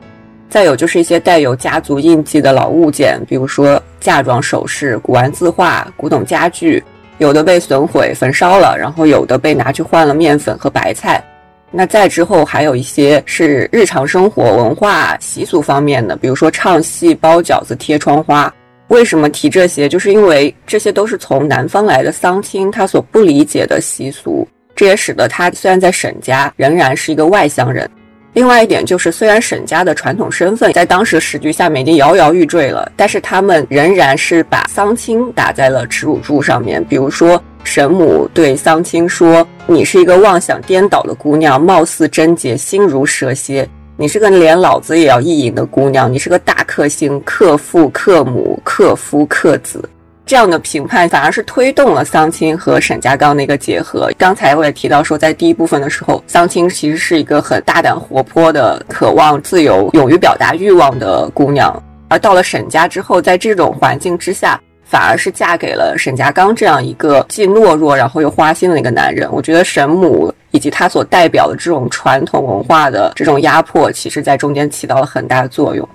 [0.49, 6.83] 再有就是一些带有家族印记的老物件，比如说嫁妆首饰、古玩字画、古董家具，
[7.19, 11.23] 有的被损毁焚烧了，然后有的被拿去换了面粉和白菜。
[11.71, 18.51] 那再之后还有一些是日常生活文化习俗方面的，比如说唱戏、包饺子、贴窗花。
[18.87, 19.87] 为什么提这些？
[19.87, 24.47] 就是因为这些都是从南方来的桑青他所不理解的习俗。
[24.79, 27.85] 这也使得他虽然在沈家仍然是一个外乡人。
[28.31, 36.81] 另外一点就是，虽然沈家的传统身份在当时的时局下面已经摇摇欲坠了，但是他们仍然是把桑青打在了耻辱柱上面。
[36.85, 43.67] 比如说，沈母对桑青说：“你是一个妄想颠倒的姑娘，貌似贞洁，心如蛇蝎。
[43.97, 49.83] 你是个连老子也要意淫的姑娘，你是个大克星，克父克母，克夫克子。”
[50.29, 54.11] 这样的评判反而是推动了桑青和沈家刚的一个结合。
[54.15, 69.27] 刚才我也提到说，在第一部分的时候，桑青其实是一个很大胆活泼的、渴望自由、勇于表达欲望的姑娘，而到了沈家之后，在这种环境之下，反而是嫁给了沈家刚这样一个既懦弱然后又花心的一个男人。
[69.31, 75.89] 我觉得沈母以及他所代表的这种传统文化的这种压迫，其实在中间起到了很大的作用。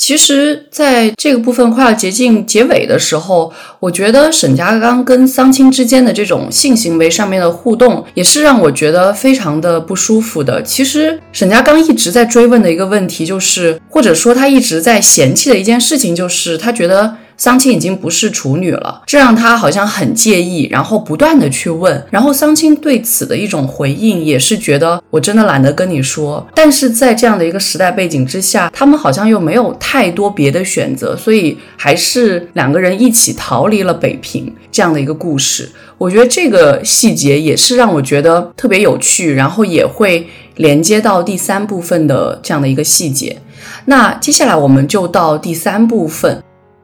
[0.00, 10.62] 其实，在这个部分快要接近结尾的时候，我觉得沈家刚跟桑青之间的这种性行为上面的互动，也是让我觉得非常的不舒服的。
[10.62, 17.14] 其实，沈家刚一直在追问的一个问题，就是或者说他一直在嫌弃的一件事情，就是他觉得。
[17.40, 26.46] 桑青已经不是处女了，这让他好像很介意，然后不断的去问，然后桑青对此的一种回应也是觉得我真的懒得跟你说。
[26.54, 35.66] 但是在这样的一个时代背景之下，他们好像又没有太多别的选择，所以还是两个人一起逃离了北平这样的一个故事。
[35.96, 43.40] 我觉得这个细节也是让我觉得特别有趣，然后也会连接到第三部分的这样的一个细节。
[43.86, 46.42] 那接下来我们就到第三部分。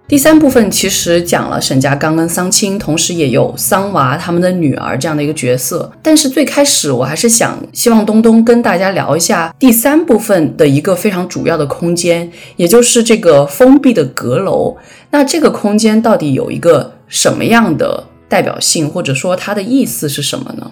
[0.08, 5.90] 第三部分其实讲了沈家刚跟桑青，同时也有桑娃他们的女儿这样的一个角色。
[6.00, 14.76] 但是最开始我还是想希望东东跟大家聊一下第三部分的一个非常主要的空间，也就是这个封闭的阁楼。
[15.10, 20.70] 那这个空间到底有一个什么样的代表性，或者说它的意思是什么呢？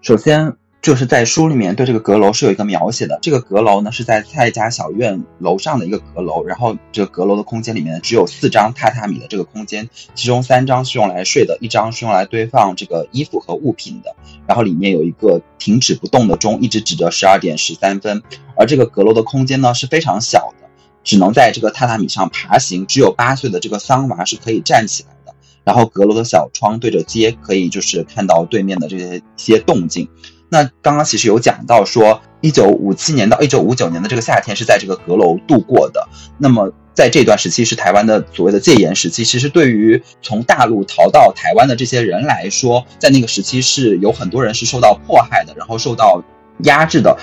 [0.00, 0.54] 首先。
[0.88, 3.18] 就是在书里面对这个阁楼是有一个描写的。
[3.20, 14.16] 这个阁楼呢是在蔡家小院楼上的一个阁楼，然后这个阁楼的空间里面只有四张榻榻米的这个空间，其中三张是用来睡的，一张是用来堆放这个衣服和物品的。
[14.46, 18.22] 然后里面有一个停止不动的钟，一直指着十二点十三分。
[18.56, 20.70] 而这个阁楼的空间呢是非常小的，
[21.04, 22.86] 只能在这个榻榻米上爬行。
[22.86, 25.34] 只有八岁的这个桑娃是可以站起来的。
[25.64, 30.08] 然后阁楼的小窗对着街，可以就是看到对面的这些些动静。
[30.48, 36.08] 那刚刚其实有讲到说，一九五七年到一九五九年的这个夏天是在这个阁楼度过的。
[36.38, 46.22] 那么在这段时期是台湾的所谓的戒严时期，其实对于从大陆逃到台湾的这些人来说，在那个时期是有很多人是受到迫害的，然后受到
[46.64, 47.16] 压制的。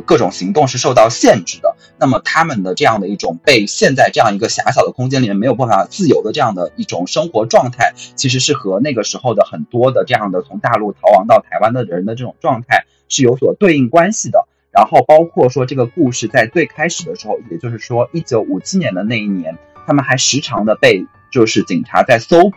[0.00, 14.48] 各种行动是受到限制的，那么他们的这样的一种被陷在这样一个狭小的空间里面没有办法自由的这样的一种生活状态，其实是和那个时候的很多的这样的从大陆逃亡到台湾的人的这种状态是有所对应关系的。
[14.70, 22.56] 然后包括说这个故事在最开始的时候，也就是说一九五七年的那一年，他们还时常的被就是警察在搜捕。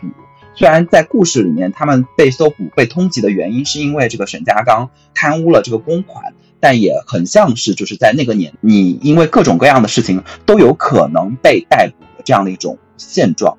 [0.55, 6.33] 虽然在故事里面他们被搜捕被通缉的原因是因为这个沈家刚贪污了这个公款。
[6.65, 13.55] 但也很像是，就是在那个年，你因为各种各样的事情都有可能被逮捕的这样的一种现状。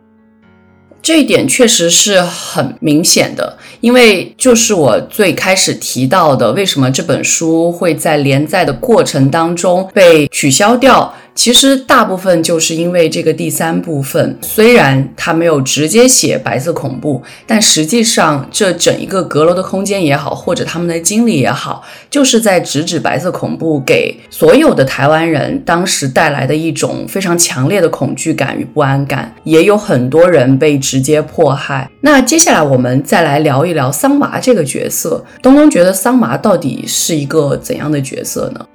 [1.01, 11.15] 这一点确实是很明显的，因为就是我最开始提到的，为什么这本书会在连载的过程当中被取消掉。
[11.37, 31.89] 其实大部分就是因为这个第三部分，虽然他没有直接写白色恐怖，但实际上这整一个阁楼的空间也好，或者他们的经历也好，就是在直指白色恐怖给所有的台湾人当时带来的一种非常强烈的恐惧感与不安感，也有很多人被直接迫害。
[32.01, 38.67] 那接下来我们再来聊一聊桑麻这个角色，东东觉得桑麻到底是一个怎样的角色呢？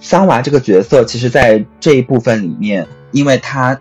[0.00, 3.78] 桑娃这个角色，其实，在这一部分里面，因为他。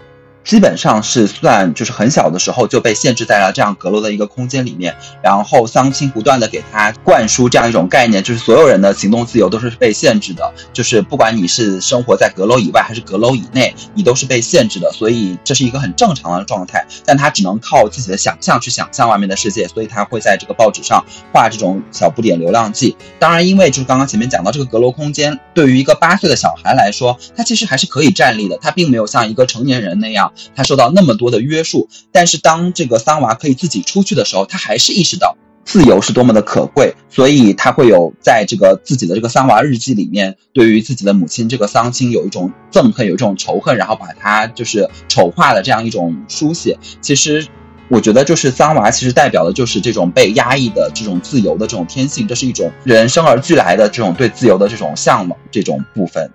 [0.49, 16.83] 基本上是算就是很小的时候就被限制在了这样阁楼的一个空间里面，然后桑青不断的给他灌输这样一种概念，就是所有人的行动自由都是被限制的，就是不管你是生活在阁楼以外还是阁楼以内，你都是被限制的，所以这是一个很正常的状态。
[17.05, 22.97] 但他只能靠自己的想象去想象外面的世界，所以他会在这个报纸上画这种小不点流浪记。
[23.19, 30.33] 当然，因为就是刚刚前面讲到这个阁楼空间，对于一个八岁的小孩来说，他其实还是可以站立的，他并没有像一个成年人那样。
[30.55, 35.35] 他受到那么多的约束，但是当这个桑娃可以自己出去的时候，他还是意识到
[35.65, 46.77] 自由是多么的可贵，所以他会有在这个自己的这个桑娃日记里面，对于自己的母亲这个桑青有一种憎恨，有一种仇恨，然后把他就是丑化的这样一种书写。
[47.01, 47.45] 其实
[47.87, 56.31] 我觉得就是桑娃其实代表的就是这种被压抑的这种自由的这种天性，这是一种人生而俱来的这种对自由的这种向往这种部分。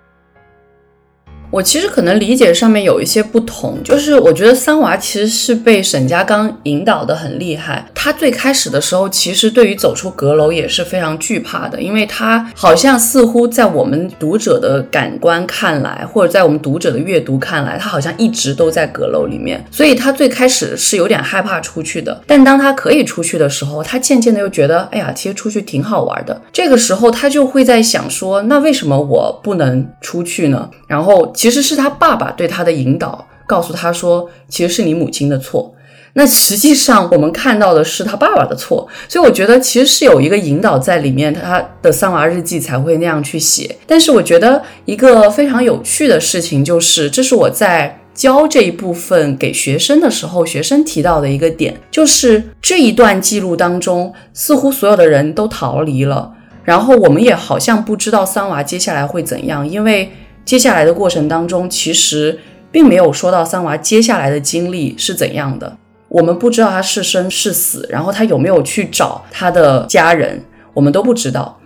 [1.55, 7.87] 我其实可能理解上面有一些不同，就是我觉得三娃其实是被沈家刚引导的很厉害。
[7.95, 22.21] 他最开始的时候，其实对于走出阁楼也是非常惧怕的，因为他好像似乎在我们读者的感官看来，或者在我们读者的阅读看来，他好像一直都在阁楼里面，所以他最开始是有点害怕出去的。
[22.27, 26.43] 但当他可以出去的时候，他渐渐的又觉得，哎呀，其实出去挺好玩的。
[26.53, 30.69] 这个时候他就会在想说，那为什么我不能出去呢？
[30.89, 31.33] 然后。
[31.45, 35.75] 其实是他爸爸对他的引导，告诉他说，其实是你母亲的错。
[36.15, 43.77] 那实际上我们看到的是他爸爸的错，所以我觉得其实是有一个引导在里面，他的三娃日记才会那样去写。
[43.87, 56.33] 但是我觉得一个非常有趣的事情就是，这是我在教这一部分给学生的时候，学生提到的一个点，就是这一段记录当中，似乎所有的人都逃离了，
[56.65, 60.11] 然后我们也好像不知道三娃接下来会怎样，因为。
[60.45, 62.39] 接下来的过程当中，其实
[62.71, 65.77] 并没有说到三娃接下来的经历是怎样的，
[66.09, 71.61] 我们不知道他是生是死，然后他有没有去找他的家人，我们都不知道。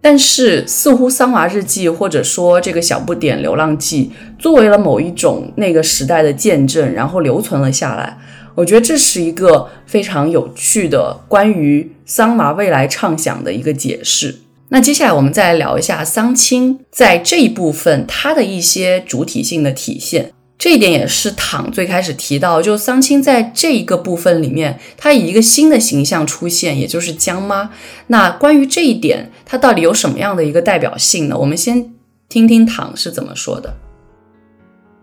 [0.00, 4.12] 但是似乎《三娃日记》或者说这个小不点《流浪记》
[4.42, 8.18] 作为了某一种那个时代的见证，然后留存了下来。
[8.54, 14.36] 我觉得这是一个非常有趣的关于桑娃未来畅想的一个解释。
[14.70, 27.70] 那接下来我们再来聊一下桑青在这一部分他的一些主体性的体现，这一点也是躺最开始提到，就桑青在这一个部分里面，他以一个新的形象出现，也就是江妈。
[28.08, 31.36] 那关于这一点，他到底有什么样的一个代表性呢？
[31.38, 31.92] 我们先
[32.28, 33.72] 听听躺是怎么说的。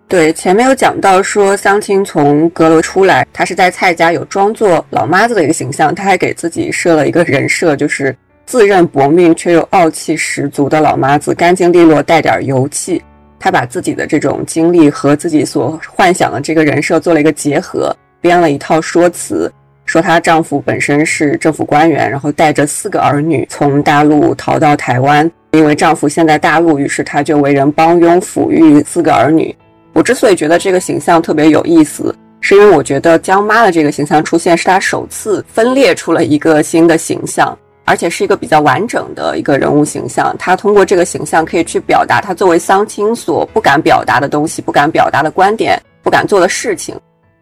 [0.09, 8.13] 对，前面有讲到说桑青从阁楼出来，他是在蔡家有装作老妈子的一个形象，他还给自己设了一个人设，就是。
[8.45, 13.01] 自认薄命却又傲气十足的老妈子，干净利落，带点油气。
[13.39, 19.51] 她把自己的这种经历和自己所幻想的这个人设做了一个结合，编了一套说辞，
[19.85, 29.55] 说她丈夫本身是政府官员，然后带着四个儿女从大陆逃到台湾，因为丈夫现在大陆，于是她就为人帮佣抚育四个儿女。
[29.93, 37.57] 我之所以觉得这个形象特别有意思，是因为我觉得江妈的这个形象出现，是她首次分裂出了一个新的形象。
[37.83, 46.95] 而且是一个比较完整的一个人物形象，他通过这个形象可以去表达他作为桑青所不敢表达的东西、不敢表达的观点、不敢做的事情。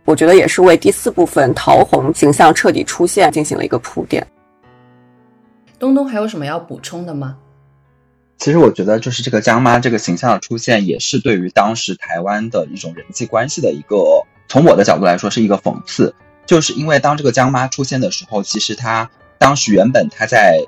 [0.06, 4.26] 我觉得也是为第四部分桃红形象彻底出现进行了一个铺垫。
[5.78, 7.38] 东东还有什么要补充的吗？
[8.38, 13.98] 其实我觉得就是这个江妈这个形象的出现，也是对于当时台湾的一种人际关系的一个，
[14.48, 16.16] 从我的角度来说是一个讽刺，
[16.46, 19.10] 就是因为当这个江妈出现的时候，其实她。
[19.40, 20.64] 当时原本他在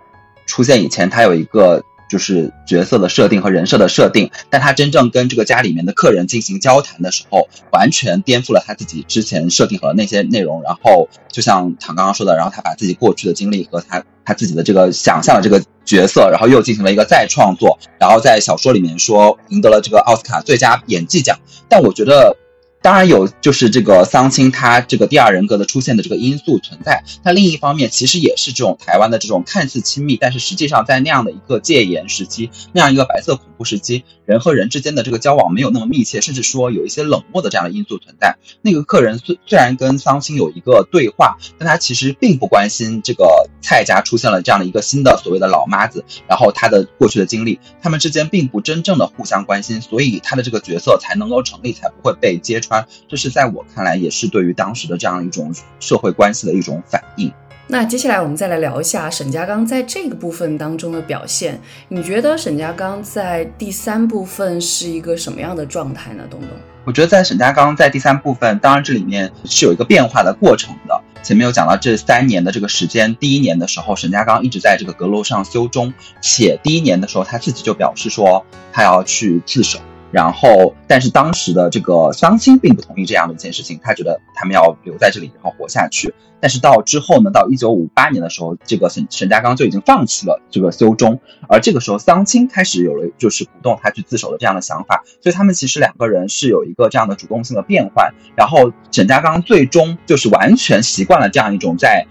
[0.47, 10.63] 出现以前，他有一个就是角色的设定和人设的设定，但他真正跟这个家里面的客人进行交谈的时候，完全颠覆了他自己之前设定和那些内容。
[10.63, 21.37] 然后就像唐刚刚说的，然后他把自己过去的经历和他他自己的这个想象的这个角色，然后又进行了一个再创作，然后在小说里面说赢得了这个奥斯卡最佳演技奖。
[21.69, 22.35] 但我觉得。
[22.81, 27.03] 当然有，就是这个桑青他这个第二人格的出现的这个因素存在。
[27.23, 38.35] 那另一方面，其实也是这种台湾的这种看似亲密，但是实际上在那样的一个戒严时期，那样一个白色恐怖时期，人和人之间的这个交往没有那么密切，甚至说有一些冷漠的这样的因素存在。
[38.63, 52.87] 那个客人虽虽然跟桑青有一个对话，但他其实并不关心这个蔡家出现了这样的一个新的所谓的老妈子，然后他的过去的经历，他们之间并不真正的互相关心，所以他的这个角色才能够成立，才不会被揭穿。
[53.09, 57.31] 这是在我看来，也是对于当时的这样一种社会关系的一种反应。
[57.67, 61.59] 那接下来我们再来聊一下沈家刚在这个部分当中的表现。
[61.87, 66.23] 你觉得沈家刚在第三部分是一个什么样的状态呢？
[66.29, 66.49] 东东，
[66.85, 71.01] 我觉得在沈家刚在第三部分，当然这里面是有一个变化的过程的。
[71.23, 78.43] 前面有讲到这三年的这个时间，第一年的时候，沈家刚一直在这个阁楼上修钟，且第一年的时候他自己就表示说
[78.73, 79.79] 他要去自首。
[80.11, 86.13] 然后，但是当时的这个桑青并不同意这样的一件事情，他觉得他们要留在这里，然后活下去。
[86.41, 98.13] 但是到之后呢，到一九五八年的时候，这个沈沈家刚就已经放弃了这个修中，而这个时候桑青开始有了就是鼓动他去自首的这样的想法，所以他们其实两个人是有一个这样的主动性的变换。
[98.35, 102.05] 然后沈家刚最终就是完全习惯了这样一种在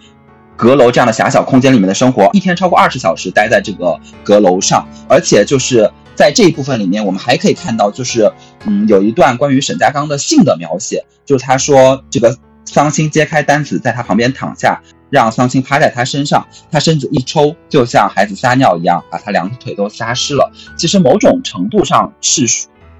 [0.56, 5.90] 阁楼这样的狭小空间里面的生活，一天超过二十小时待在这个阁楼上，而且就是。
[6.14, 8.30] 在这一部分里面，我们还可以看到，就是，
[8.66, 20.52] 嗯，有一段关于沈家刚的性的描写，就是他说，这个桑青揭开单子，在他旁边躺下，让桑青趴在他身上，他身子一抽，就像孩子撒尿一样，把他两腿都撒湿了。
[20.76, 22.46] 其实某种程度上是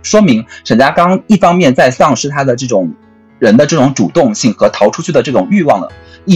[0.03, 2.91] 说明沈家刚一方面在丧失他的这种
[3.39, 5.89] 人的这种主动性和逃出去的这种欲望了。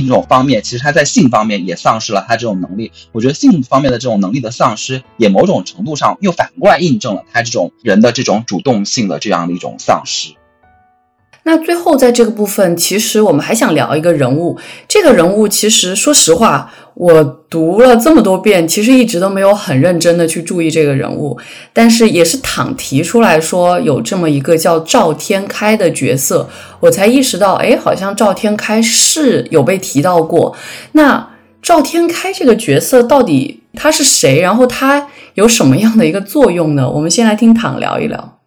[0.02, 2.90] 一种方面，其实他在性方面也丧失了他这种能力。
[3.12, 10.34] 我觉得性方面的这种能力的丧失，也某种程度上又反过来印证了他这种人的这种主动性的这样的一种丧失。
[11.46, 14.58] 那最后在这个部分，其实我们还想聊一个人物。
[14.88, 21.38] 这个人物其实说实话，我读了这么多遍，其实一直都没有很认真的去注意这个人物。
[21.72, 26.48] 但是也是躺提出来说有这么一个叫赵天开的角色，
[26.80, 30.56] 我才意识到，哎，好像赵天开是有被提到过。
[30.92, 31.28] 那
[31.60, 34.40] 赵天开这个角色到底他是谁？
[34.40, 36.90] 然后他有什么样的一个作用呢？
[36.90, 38.38] 我们先来听躺聊一聊。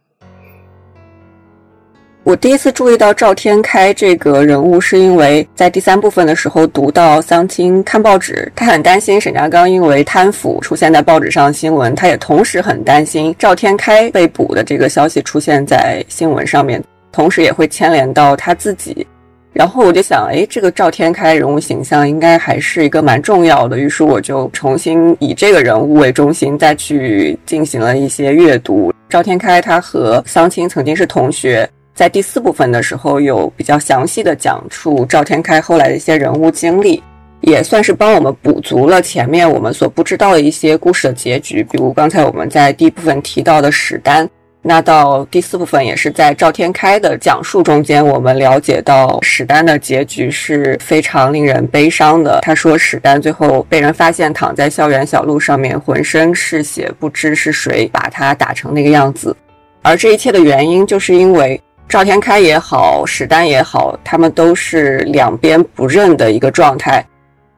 [2.28, 19.08] 我第一次注意到赵天开这个人物，是因为在第三部分的时候读到桑青看报纸，他很担心沈家刚因为贪腐出现在报纸上新闻，他也同时很担心赵天开被捕的这个消息出现在新闻上面，同时也会牵连到他自己。
[19.54, 28.92] 然后我就想，哎，这个赵天开人物形象应该还是一个蛮重要的，于是我就重新以这个人物为中心再去进行了一些阅读。
[29.08, 31.66] 赵天开他和桑青曾经是同学。
[31.98, 37.02] 在第四部分的时候，有比较详细的讲述赵天开后来的一些人物经历，
[37.42, 41.64] 也算是帮我们补足了前面我们所不知道的一些故事的结局。
[41.64, 44.30] 比如刚才我们在第一部分提到的史丹，
[44.62, 52.42] 那到第四部分也是在赵天开的讲述中间，我们了解到史丹的结局是非常令人悲伤的。
[52.44, 59.36] 他说史丹最后被人发现躺在校园小路上面，浑身是血，不知是谁把他打成那个样子，
[59.82, 61.60] 而这一切的原因就是因为。
[61.90, 67.04] 赵天开也好，史丹也好，他们都是两边不认的一个状态。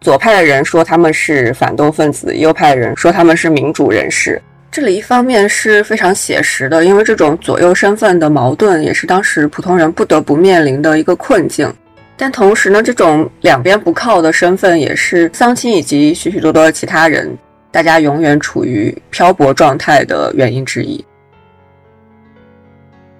[0.01, 4.39] 左派的人说他们是反动分子，右派的人说他们是民主人士。
[4.69, 11.73] 这里一方面是非常写实的，因为这种左右身份的矛盾也是当时普通人不得不面临的一个困境。
[12.15, 17.35] 但同时呢，这种两边不靠的身份也是桑青以及许许多多的其他人，
[17.71, 21.03] 大家永远处于漂泊状态的原因之一。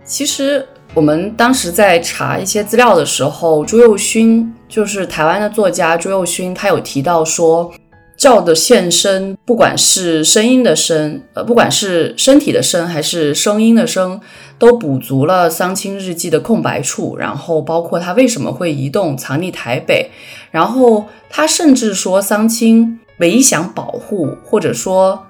[0.04, 0.64] 其实。
[1.00, 7.72] 我们当时在查一些资料的时候，朱佑勋就是台湾的作家朱佑勋，他有提到说，
[8.18, 14.20] 赵的现身，不管是声音的声，呃，不管是身体的声，还是声音的声，
[14.58, 17.16] 都补足了桑青日记的空白处。
[17.16, 20.12] 然后包括他为什么会移动藏匿台北，
[20.52, 25.28] 然后他甚至说桑青唯一想保护，或者说。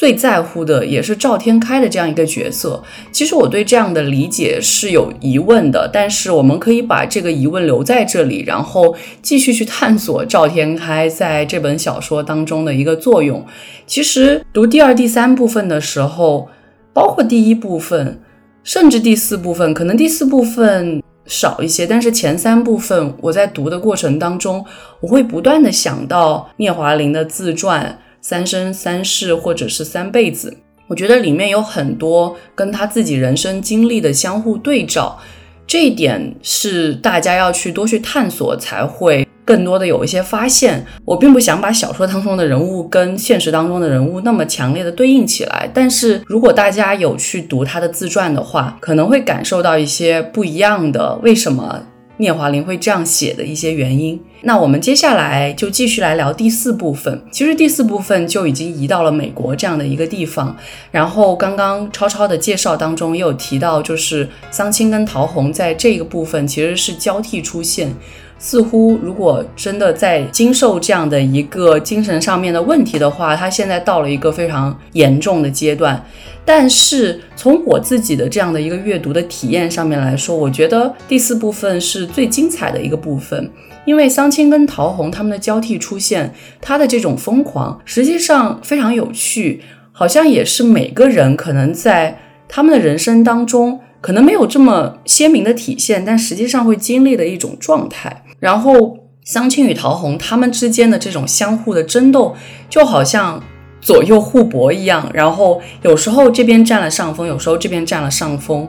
[0.00, 2.82] 最在乎的也是赵天开的这样一个角色。
[3.12, 13.44] 其实我对这样的理解是有疑问的，但是我们可以把这个疑问留在这里，然后继续去探索赵天开在这本小说当中的一个作用。
[13.86, 16.48] 其实读第二、第三部分的时候，
[16.94, 18.22] 包括第一部分，
[18.64, 24.64] 甚至第四部分，可能第四部分少一些，但是前三部分我在读的过程当中，
[25.02, 27.98] 我会不断的想到聂华苓的自传。
[28.20, 30.56] 三生三世，或者是三辈子，
[30.88, 35.18] 我觉得里面有很多跟他自己人生经历的相互对照，
[35.66, 40.84] 这一点是大家要去多去探索，才会更多的有一些发现。
[41.04, 51.18] 我并不想把小说当中的人物跟现实当中的人物那么强烈的对应起来，但是如果大家有去读他的自传的话，可能会感受到一些不一样的。
[51.22, 51.82] 为什么？
[52.20, 57.24] 聂华苓会这样写的一些原因，那我们接下来就继续来聊第四部分。
[57.32, 60.54] 其实第四部分就已经移到了美国这样的一个地方。
[60.90, 67.94] 然后刚刚超超的介绍当中也有提到，就是桑青跟陶虹在这个部分其实是交替出现。
[68.42, 76.02] 似乎如果真的在经受这样的一个精神上面的问题的话，他现在到了一个非常严重的阶段。
[76.42, 83.48] 但是从我自己的这样的一个阅读的体验上面来说，我觉得第四部分是最精彩的一个部分，
[83.84, 86.32] 因为桑青跟陶虹他们的交替出现，
[86.62, 89.60] 他的这种疯狂实际上非常有趣，
[89.92, 92.18] 好像也是每个人可能在
[92.48, 93.80] 他们的人生当中。
[94.02, 98.24] 可能没有这么鲜明的体现，但实际上会经历的一种状态。
[98.40, 102.34] 然后桑青与陶虹他们之间的这种相互的争斗，
[102.68, 103.40] 就好像
[103.80, 105.08] 左右互搏一样。
[105.14, 108.66] 然后有时候这边占了上风，有时候这边占了上风。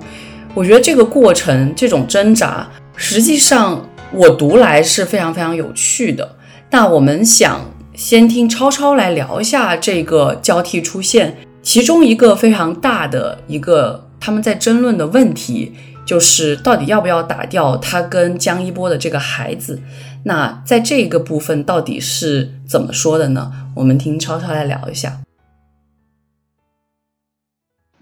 [0.54, 6.36] 我觉得这个过程，这种挣扎，实际上我读来是非常非常有趣的。
[6.70, 7.60] 那我们想
[7.96, 14.08] 先听超超来聊一下这个交替出现，其中一个非常大的一个。
[14.24, 15.74] 他们在争论的问题，
[16.12, 19.82] 就是到底要不要打掉他跟江一波的这个孩子。
[20.26, 23.50] 那在这个部分到底是怎么说的呢？
[23.78, 25.22] 我们听超超来聊一下。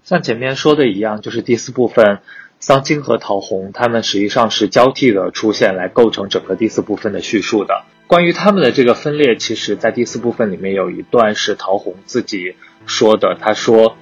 [0.02, 2.18] 像前面说的一样，就是第四部分，
[2.58, 7.84] 桑青和陶虹他们实际上是交替的出现来构成整个第四部分的叙述的。
[8.08, 12.56] 关于他们的这个分裂，其实在第四部分里面有一段是陶虹自己
[12.86, 13.94] 说的，他说：“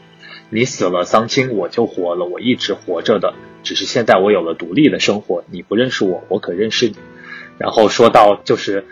[0.49, 3.35] 你死了，桑青，我就活了，我一直活着的，
[3.69, 6.97] 只是现在我有了独立的生活，你不认识我，我可认识你。”
[7.61, 8.87] 然后说到就是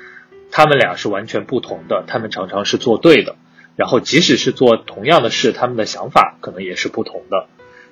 [0.50, 3.36] 他们俩是完全不同的，他们常常是做对的。
[3.74, 7.46] 然后，即使是做同样的事，他们的想法可能也是不同的。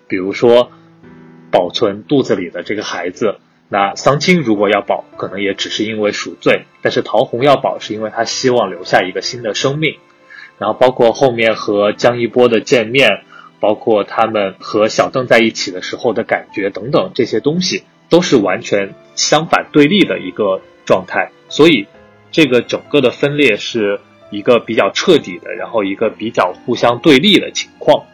[0.08, 0.72] 比如说，
[1.50, 3.36] 保存肚子里的这个孩子，
[3.70, 9.96] 那桑青如果要保，可能也只是因为赎罪；但是陶虹要保，是因为他希望留下一个新的生命。
[10.58, 13.22] 然后，包括后面和江一波的见面，
[13.64, 21.30] 包括他们和小邓在一起的时候的感觉等等，这些东西都是完全相反对立的一个状态。
[21.48, 21.86] 所以，
[22.30, 24.00] 这个整个的分裂是。
[24.30, 28.04] 一个比较彻底的，然后一个比较互相对立的情况。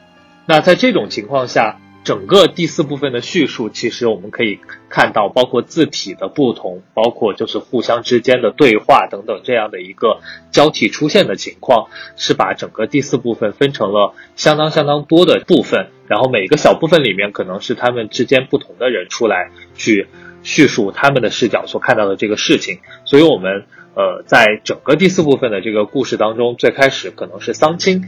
[0.44, 4.58] 那在这种情况下，整个第四部分的叙述，其实我们可以
[4.90, 10.20] 看到，包括字体的不同，包括就是互相之间的对话等等这样的一个
[10.50, 20.08] 交替出现的情况，是把整个第四部分分成了相当相当多的部分，然后每个小部分里面可能是他们之间不同的人出来去
[20.42, 23.64] 叙述他们的视角所看到的这个事情，所以我们。
[23.92, 28.04] 呃，在整个第四部分的这个故事当中，最开始可能是桑青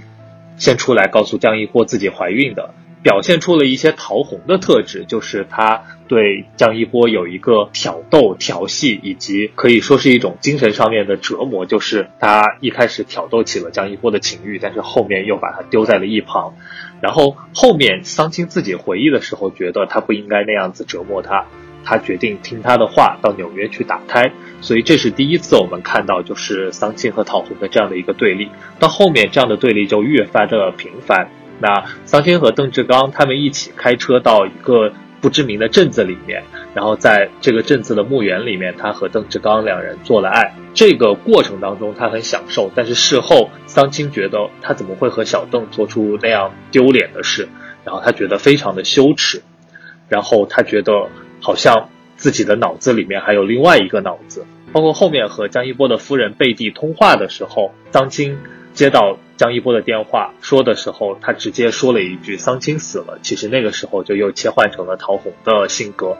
[0.57, 2.73] 先出来告诉江一波自己怀孕的，
[3.03, 16.55] 表现出了一些桃红的特质，就是他对江一波有一个挑逗、调戏，以及可以说是一种精神上面的折磨，就是他一开始挑逗起了江一波的情欲，但是后面又把他丢在了一旁，
[17.01, 21.45] 然后后面桑青自己回忆的时候，觉得他不应该那样子折磨他。
[21.85, 24.31] 他决定听他的话，到纽约去打胎，
[24.61, 28.49] 所以这是第一次我们看到就是桑青和陶虹的这样的一个对立。
[28.79, 31.29] 到后面这样的对立就越发的频繁。
[31.61, 36.43] 那桑青和邓志刚他们一起开车到一个不知名的镇子里面，
[36.75, 40.55] 然后在这个镇子的墓园里面，他和邓志刚两人做了爱。
[40.75, 47.49] 这个过程当中他很享受，但是事后桑青觉得他怎么会和小邓做出那样丢脸的事，
[47.85, 49.43] 然后他觉得非常的羞耻，
[50.09, 51.09] 然后他觉得。
[51.45, 58.39] 好像自己的脑子里面还有另外一个脑子，包括后面和江一波的夫人贝蒂通话的时候，桑青
[58.73, 63.19] 接到江一波的电话说的时候，他直接说了一句“桑青死了”。
[63.23, 66.17] 其实那个时候就又切换成了陶虹的性格，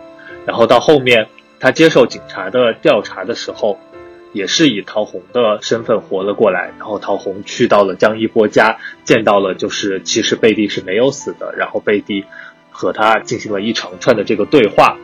[0.47, 1.29] 然后到后面
[1.59, 3.79] 他接受警察的调查的时候，
[4.33, 6.73] 也是以陶虹的身份活了过来。
[6.79, 12.25] 然后陶虹去到了江一波家，见到了就是其实贝蒂是没有死的，然后贝蒂
[12.71, 14.99] 和他进行了一长串的这个对话。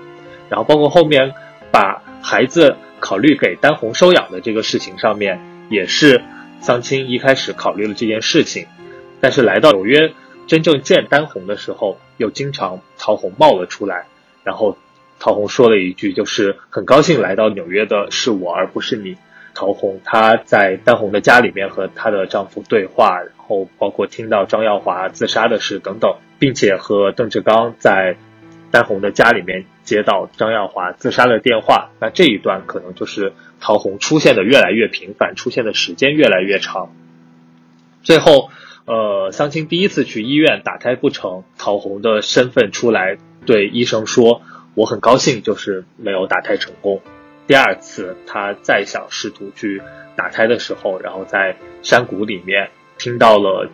[0.51, 1.33] 然后包括后面
[1.71, 5.41] 把孩子考虑给丹红收养的这个事情上面，
[5.71, 6.23] 也是
[6.61, 8.67] 桑青一开始考虑了这件事情，
[9.21, 10.13] 但是来到纽约
[10.47, 14.07] 真正见丹红的时候，又经常陶红冒了出来，
[14.45, 14.77] 然后
[15.19, 19.17] 陶红说了一句，就是很高兴来到纽约的是我而不是你。
[19.55, 28.17] 陶红她在丹红的家里面和她的丈夫对话，然后包括听到张耀华自杀的事等等，并且和邓志刚在。
[28.71, 36.91] 丹红的家里面接到张耀华自杀的电话，那这一段可能就是陶虹出现的越来越频繁，出现的时间越来越长。
[38.03, 38.51] 最后，
[38.85, 44.43] 呃，桑青第一次去医院打胎不成，陶虹的身份出来对医生说
[44.75, 47.01] ：“我很高兴，就是没有打胎成功。”
[47.47, 49.83] 第二次他再想试图去
[50.17, 53.71] 打胎的时候，然后在山谷里面听到了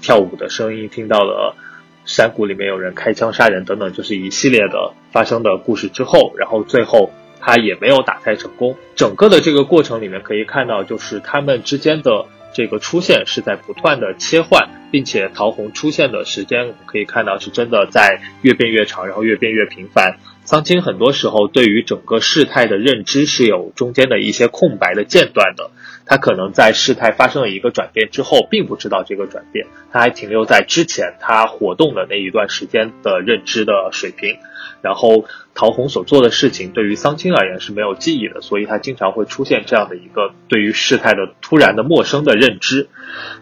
[0.00, 1.56] 跳舞的声音，听到了。
[2.04, 7.10] 山谷里面有人开枪杀人等等，就是一系列的发生的故事之后，然后最后
[7.40, 8.76] 他也没有打开成功。
[8.94, 20.18] 整个的这个过程里面可以看到，就是他们之间的这个出现是在不断的切换，并且桃红出现的时间我们可以看到是真的在越变越长，然后越变越频繁。
[20.44, 25.70] 桑青很多时候对于整个事态的认知是有中间的一些空白的间断的。
[26.06, 34.38] 他可能在事态发生了一个转变之后，并不知道这个转变，他还停留在之前他活动的那一段时间的认知的水平。
[34.80, 35.24] 然后
[35.54, 42.88] 陶虹所做的事情对于桑青而言是没有记忆的，所以他经常会出现这样的一个对于事态的突然的陌生的认知。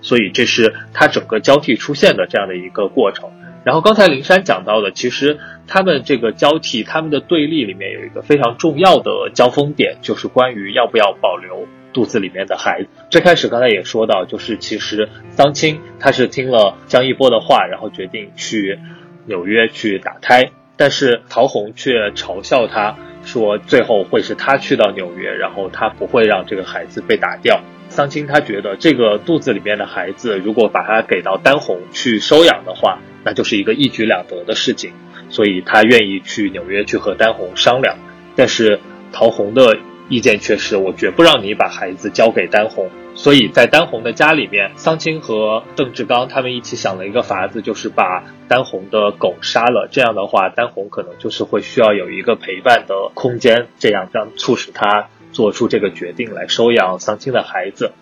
[0.01, 3.31] 所以这是他整个交替出现的这样的一个过程。
[3.65, 11.67] 然后刚才灵山讲到的，其实他们这个交替，他们的对立里面有一个非常重要的交锋点，就是关于要不要保留。
[11.93, 18.79] 肚子里面的孩子，最开始刚才也说到，就是其实桑青他是听了江一波的话，然后决定去
[19.25, 20.51] 纽约去打胎。
[20.77, 27.63] 但是陶虹却嘲笑他说，最后会是他去到纽约，然后他不会让这个孩子被打掉。
[27.89, 34.93] 桑青他觉得这个肚子里面的孩子，如果把他给到丹红去收养的话，那就是一个一举两得的事情，
[35.31, 37.97] 所以他愿意去纽约去和丹红商量。
[38.35, 38.79] 但是
[39.13, 39.79] 陶虹的
[40.09, 42.91] 意见却是，我绝不让你把孩子交给丹红。
[43.15, 49.89] 所以在丹红的家里面，桑青和邓志刚他们一起想了一个法子，就是把丹红的狗杀了。
[49.91, 57.93] 这样的话，丹红可能就是会需要有一个陪伴的空间，这样让促使他做出这个决定来收养桑青的孩子。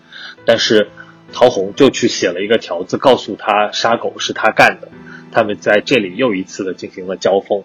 [0.45, 0.87] 但是
[1.33, 4.87] 陶虹就去写了一个条子，告诉他杀狗是他干的。
[5.33, 7.63] 他们在这里又一次的进行了交锋。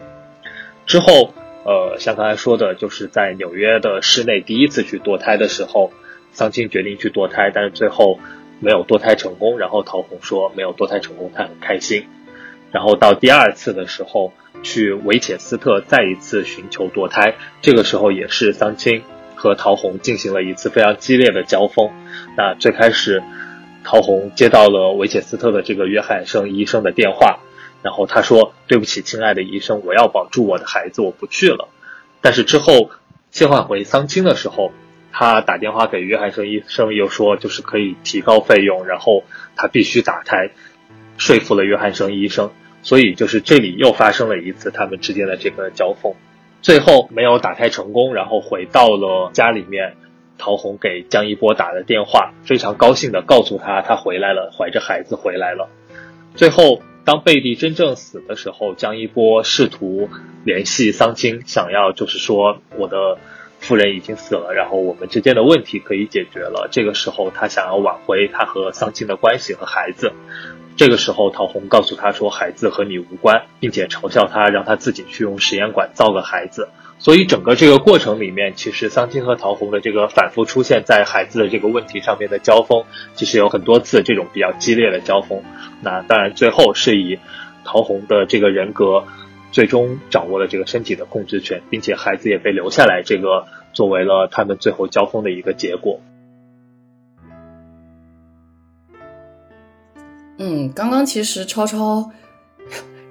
[0.87, 1.33] 之后，
[1.65, 5.93] 呃，像刚才说的，就是在纽约的室内第一次去堕胎的时候。
[6.33, 8.21] 桑青决定去堕胎，但是最后
[8.61, 9.59] 没有堕胎成功。
[9.59, 12.07] 然后陶虹说没有堕胎成功，他很开心。
[12.71, 19.03] 然后到第二次的时候，去维切斯特再一次寻求堕胎，这个时候也是桑青
[19.41, 21.91] 和陶虹进行了一次非常激烈的交锋。
[22.37, 23.23] 那最开始，
[23.83, 27.41] 陶虹接到了维切斯特的这个约翰生医生的电话，
[27.83, 31.71] 然后他说：“对不起，亲爱的医生，我要保住我的孩子，我不去了。”
[32.21, 32.91] 但是之后
[33.31, 34.73] 切换回桑青的时候。
[35.13, 39.25] 他打电话给约翰生医生，又说就是可以提高费用，然后
[39.57, 40.51] 他必须打胎，
[41.19, 46.15] 说服了约翰生医生，所以就是这里又发生了一次他们之间的这个交锋，
[46.63, 49.97] 最后没有打开成功，然后回到了家里面，
[50.39, 55.69] 陶虹给江一波打了电话，非常高兴的告诉他他回来了，怀着孩子回来了。
[56.35, 60.09] 最后当贝蒂真正死的时候，江一波试图
[60.45, 63.19] 联系桑青，想要就是说我的。
[63.61, 66.69] 夫人已经死了，然后我们之间的问题可以解决了。
[66.73, 70.13] 这个时候，他想要挽回他和桑青的关系和孩子。
[70.77, 82.85] 这个时候，陶虹告诉他说：“孩子和你无关，并且嘲笑他，让他自己去用实验馆造个孩子。”所以，整个这个过程里面，其实桑青和陶虹的这个反复出现在孩子的这个问题上面的交锋，
[83.15, 85.43] 其实有很多次这种比较激烈的交锋。
[85.83, 87.19] 那当然，最后是以
[87.65, 89.05] 陶虹的这个人格。
[89.51, 96.01] 最终掌握了这个身体的控制权，并且孩子也被留下来，这个作为了他们最后交锋的一个结果。
[100.39, 102.11] 嗯，刚刚其实超超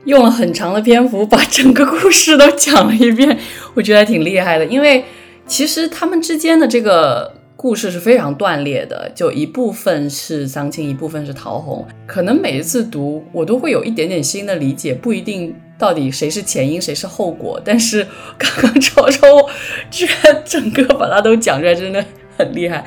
[0.06, 3.38] 用了很长的篇幅把整个故事都讲了一遍，
[3.74, 5.04] 我觉得挺厉害的，因为
[5.46, 7.34] 其实他们之间的这个。
[7.62, 11.86] 故事是非常断裂的，就一部分是桑青，一部分是陶虹。
[12.08, 17.60] 可能每一次读，我都会有一点点新的理解，不一定到底谁是前因谁是后果。
[17.66, 18.06] 但是
[18.38, 19.28] 刚刚超超
[19.90, 22.06] 居然整个把它都讲出来，真的
[22.38, 22.86] 很厉害。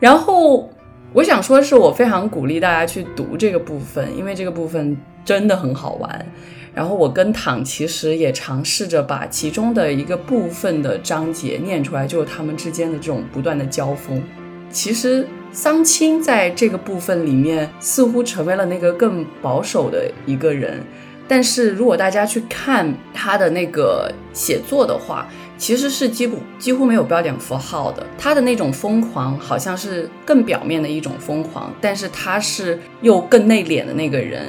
[0.00, 0.68] 然后
[1.12, 6.26] 我想说是，我非常鼓励大家去读这个部分，因为这个部分真的很好玩。
[6.74, 14.22] 然后我跟躺其实也尝试着把其中的一个部分的章节念出来，就是他们之间的这种不断的交锋。
[14.70, 20.80] 其实桑青在这个部分里面似乎成为了那个更保守的一个人，
[21.28, 28.06] 但是如果大家去看他的那个写作的话，其实是几乎几乎没有标点符号的。
[28.16, 34.46] 他的那种疯狂好像是更表面的一种疯狂，但是他是又更内敛的那个人。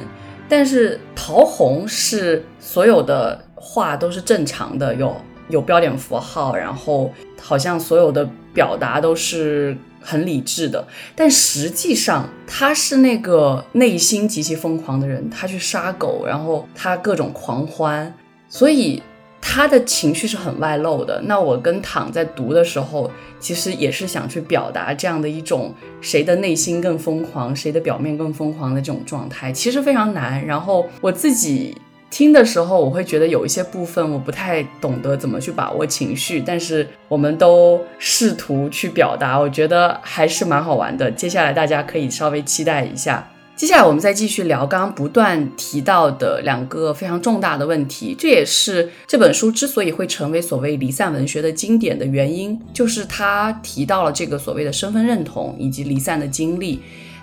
[0.48, 5.14] 但是陶虹是所有的话都是正常的，哟
[5.50, 10.86] 有标点符号，然后好像所有的表达都是很理智的。
[11.14, 18.14] 但实际上他是那个内心极其疯狂的人，他去杀狗，然后他各种狂欢，
[18.48, 19.02] 所以。
[19.42, 21.18] 他的情绪是很外露的。
[21.24, 30.44] 那我跟躺在读的时候，其实也是想去表达这样的一种谁的内心更疯狂，谁的表面更疯狂的这种状态，其实非常难。
[30.46, 31.74] 然后我自己
[32.10, 41.08] 听的时候，我会觉得有一些部分我不太懂得怎么去把握情绪，但是我们都试图去表达，我觉得还是蛮好玩的。
[41.10, 43.30] 接下来大家可以稍微期待一下。
[43.54, 56.80] 接下来我们再继续聊刚刚不断提到的两个非常重大的问题，这也是这本书之所以会成为所谓离散文学的经典的原因，就是他提到了这个所谓的身份认同以及离散的经历。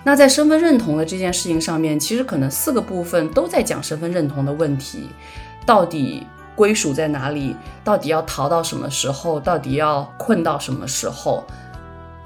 [0.08, 5.10] 那在身份认同的这件事情上面，其实可能四个部分都在讲身份认同的问题，
[5.66, 7.54] 到底归属在哪里？
[7.84, 9.38] 到底要逃到什么时候？
[9.38, 11.44] 到底要困到什么时候？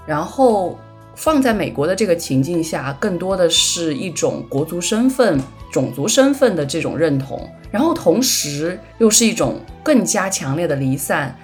[0.06, 0.78] 然后。
[1.14, 5.38] 放在美国的这个情境下，更多的是一种国族身份、
[5.72, 11.38] 种族身份的这种认同，然后同时又是一种更加强烈的离散。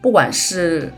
[0.00, 0.90] 不管是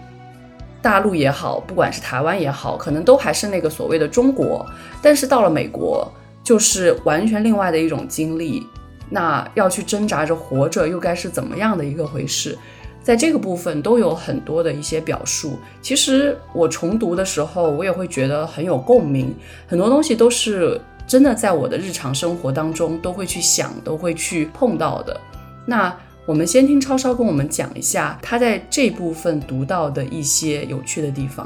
[0.82, 4.64] 大陆也好，不管是台湾也好，可能都还是那个所谓的中国。
[5.02, 6.10] 但是到了美国，
[6.42, 8.66] 就是完全另外的一种经历。
[9.08, 12.56] 那要去挣扎着活着又该是怎么样的一个回事？
[13.02, 15.58] 在这个部分都有很多的一些表述。
[15.82, 19.34] 其实我重读的时候，我也会觉得很有共鸣，
[19.66, 25.18] 很多东西都是真的在我的日常生活当中都会去想，都会去碰到的。
[25.66, 25.92] 那
[26.30, 31.44] 我们先听超超跟我们讲一下他在这部分读到的一些有趣的地方。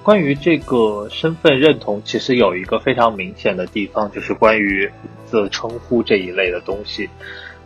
[0.00, 7.10] 关于这个身份认同，其实有一个非常明显的地方，就是关于名字称呼这一类的东西。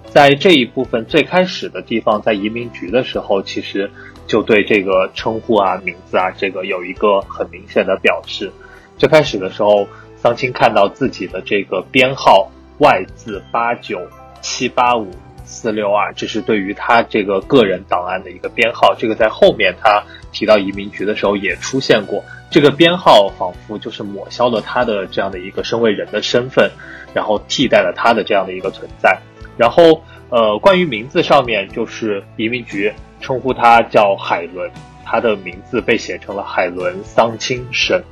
[0.07, 3.91] 在这一部分最开始的地方，在移民局的时候，其实
[4.27, 8.51] 就对这个称呼啊、名字啊，这个有一个很明显的表示。
[8.97, 14.01] 最开始的时候，桑青看到自己的这个编号 Y 字八九
[14.41, 15.11] 七八五
[15.47, 18.95] 四六二，这是对于他这个个人档案的一个编号。
[18.99, 20.03] 这个在后面他。
[20.33, 26.71] 提到移民局的时候也出现过这个编号，仿佛就是抹消了他的这样的一个身为人的身份，
[27.15, 29.19] 然后替代了他的这样的一个存在。
[29.57, 34.71] 然后，呃，关于名字上面，就是移民局称呼他叫海伦，
[35.07, 38.05] 他的名字被写成了海伦桑青沈。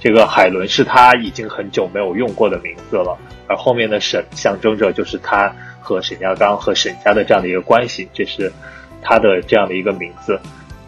[0.00, 3.14] 这个海伦是他已经很久没有用过的名字了，
[3.46, 5.54] 而后面的沈象征着就是他
[5.86, 8.52] 和沈家刚和沈家的这样的一个关系，这是
[9.00, 10.40] 他的这样的一个名字。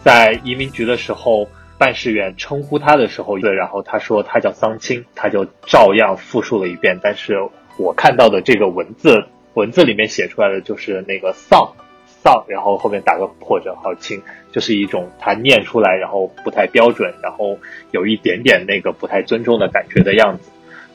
[0.03, 1.47] 在移民局的时候，
[1.77, 6.99] 办事员称呼他的时候，对然后他说他叫桑青，他就照样复述了一遍。
[7.01, 7.37] 但是
[7.77, 9.23] 我看到的这个文字，
[9.53, 11.71] 文字里面写出来的就是那个丧
[12.05, 14.21] 丧，然后后面打个破折号青，
[14.51, 17.57] 就是一种他念出来然后不太标准，然后
[17.91, 20.49] 有一点点那个不太尊重的感觉的样子，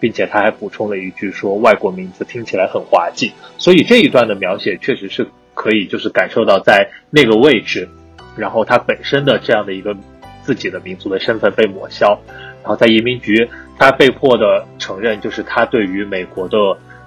[0.04, 3.32] 并且他还补充了一句说外国名字听起来很滑稽。
[3.56, 7.88] 所以这一段的描写确实是可以就是感受到在那个位置。
[8.36, 9.96] 然后他本身的这样的一个
[10.42, 12.18] 自己的民族的身份被抹消，
[12.62, 13.48] 然后在移民局，
[13.78, 16.58] 他被迫的承认就是他对于美国的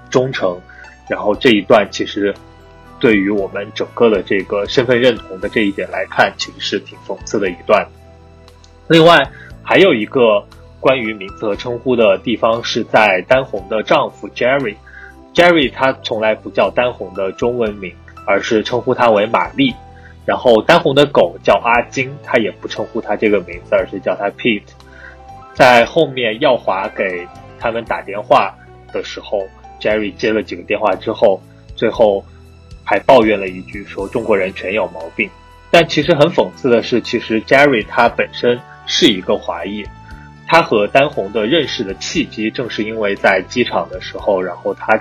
[0.09, 0.59] 忠诚，
[1.07, 2.33] 然后这一段其实
[2.99, 7.85] 对于我们整个的这个身份认同的这一点来看，其实是挺讽刺的一段。
[8.87, 9.29] 另外
[9.61, 10.43] 还有一个
[10.79, 17.93] 关于名字和称呼的地方是在丹红的丈夫 Jerry，Jerry 他从来不叫丹红的中文名，
[18.25, 19.73] 而是称呼他为玛丽。
[20.25, 24.61] 然后丹红的狗叫阿金，他也不称呼他这个名字，而是叫他 Pete。
[25.53, 28.53] 在后面耀华给他们打电话
[28.91, 29.47] 的时候
[29.79, 31.41] ，Jerry 接了几个电话之后，
[31.75, 32.23] 最后
[32.83, 35.29] 还抱怨了一句，说中国人全有毛病。
[35.71, 39.83] 但其实很讽刺的是，其实 Jerry 他本身是一个华裔，
[40.47, 44.99] 他和丹红的认识的契机，正是因为在机场的时候，然后他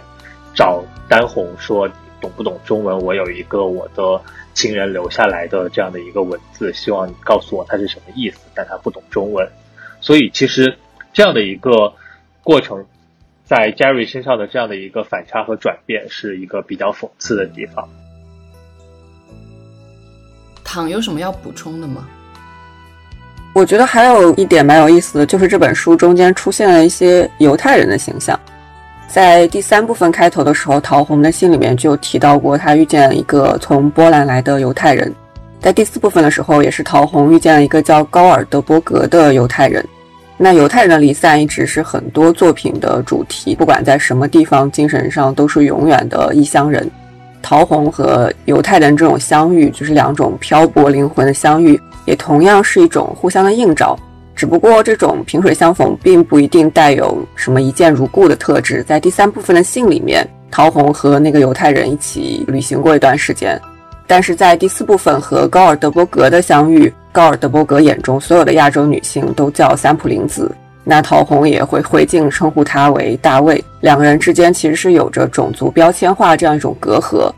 [0.55, 1.89] 找丹红说
[2.21, 2.99] ：“懂不懂中文？
[2.99, 4.21] 我有一个我的。”
[4.57, 9.47] 亲人留下来的这样的一个文字，希望你告诉我它是什么意思，但他不懂中文，
[10.01, 10.79] 所以其实
[11.13, 11.93] 这样的一个
[12.43, 12.87] 过程，
[13.45, 17.87] 在 Jerry 身上的这样的一个反差和转变，是一个比较讽刺的地方。
[20.65, 22.09] 躺有什么要补充的吗？
[23.57, 28.39] 我觉得还有一点蛮有意思的，就是这本书中间出现了一些犹太人的形象。
[29.09, 35.11] 在第三部分开头的时候，陶虹的信里面就提到过，他遇见了一个从波兰来的犹太人。
[35.59, 39.83] 在第四部分的时候，也是陶虹遇见了一个叫高尔德伯格的犹太人。
[40.37, 46.87] 那犹太人的离散一直是很多作品的主题，不管在什么地方，精神上都是永远的异乡人。
[47.41, 53.95] 陶虹和犹太人这种相遇，就是两种漂泊灵魂的相遇，也同样是一种互相的映照。
[54.35, 58.83] 只不过这种萍水相逢并不一定带有什么一见如故的特质。
[58.87, 63.59] 在第三部分的信里面，陶虹和那个犹太人一起旅行过一段时间，
[64.07, 70.55] 但是在第四部分和高尔德伯格的相遇，高尔德伯格眼中所有的亚洲女性都叫三浦玲子，
[70.85, 73.65] 那陶虹也会回敬称呼他为大卫。
[73.81, 77.33] 两个人之间其实是有着种族标签化这样一种隔阂。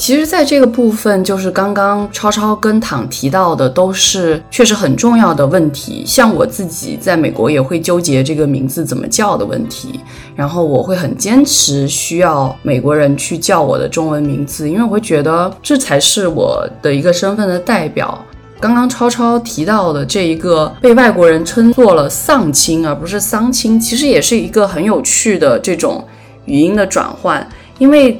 [0.00, 6.04] 其实，在这个部分，就是刚刚超超跟躺提到的，都是确实很重要的问题。
[6.06, 10.00] 像我自己在美国也会纠结这个名字怎么叫的问题，
[10.34, 18.18] 然后我会很坚持需要美国人去叫我的中文名字，因为我会觉得这才是我的一个身份的代表。
[18.58, 26.02] 刚刚超超提到的这一个被外国人称作了丧亲而不是丧亲，其实也是一个很有趣的这种
[26.46, 27.46] 语音的转换，
[27.78, 28.18] 因为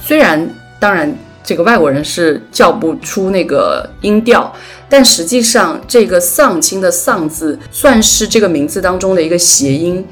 [0.00, 0.48] 虽然。
[0.80, 1.12] 当然，
[1.42, 4.52] 这个外国人是叫不出那个音调，
[4.88, 10.04] 但实际上这个“丧亲”的“丧”字算是这个名字当中的一个谐音，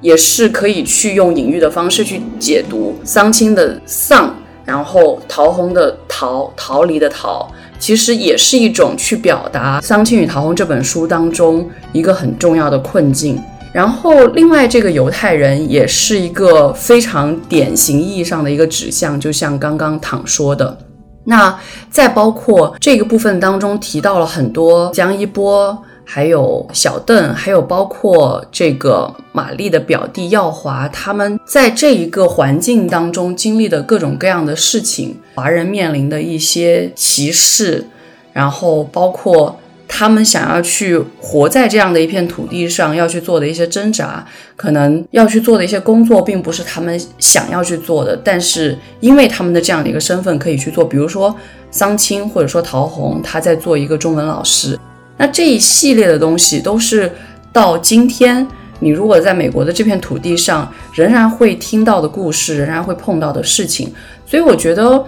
[0.00, 13.40] 也是可以去用隐喻的方式去解读“丧亲”的“丧”，然后“桃红”的“桃”，逃离的“逃”，其实也是一种去表达《丧亲与桃红》这本书当中一个很重要的困境。
[13.72, 20.76] 然后，另外这个犹太人也是一个非常典型意义上的一个指向，就像刚刚躺说的。
[21.22, 21.56] 那
[21.88, 37.86] 再包括这个部分当中提到了很多江一波，还有小邓，还有包括这个玛丽的表弟耀华，他们在这一个环境当中经历的各种各样的事情，华人面临的一些歧视，
[38.32, 39.56] 然后包括。
[39.92, 44.24] 他们想要去活在这样的一片土地上，要去做的一些挣扎，
[44.54, 48.16] 可能要去做的一些工作，并不是他们想要去做的。
[48.16, 51.34] 但是因为他们的这样的一个身份可以去做，比如说
[51.72, 54.78] 桑青或者说陶虹，他在做一个中文老师。
[55.18, 57.10] 那这一系列的东西都是
[57.52, 58.46] 到今天，
[58.78, 63.92] 你如果在美国的这片土地上，仍然会听到的故事，仍然会碰到的事情。
[64.24, 65.04] 所以我觉得，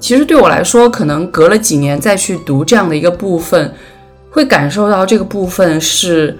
[0.00, 3.72] 其实对我来说，可能隔了几年再去读这样的一个部分。
[4.34, 6.36] 会感受到这个部分是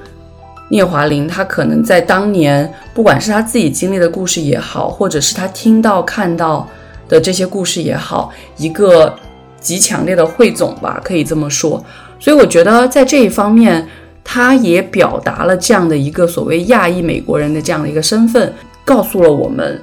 [0.69, 6.69] 聂华苓，他可能在当年，不管是他自己经历的故事也好，或者是他听到看到
[7.09, 9.15] 的这些故事也好，一个
[9.61, 11.83] 极强烈的汇总吧，可以这么说。
[12.19, 13.87] 所以我觉得在这一方面，
[14.25, 18.53] 他也表达了这样的一个所谓亚裔美国人的这样的一个身份，
[18.85, 19.81] 告诉了我们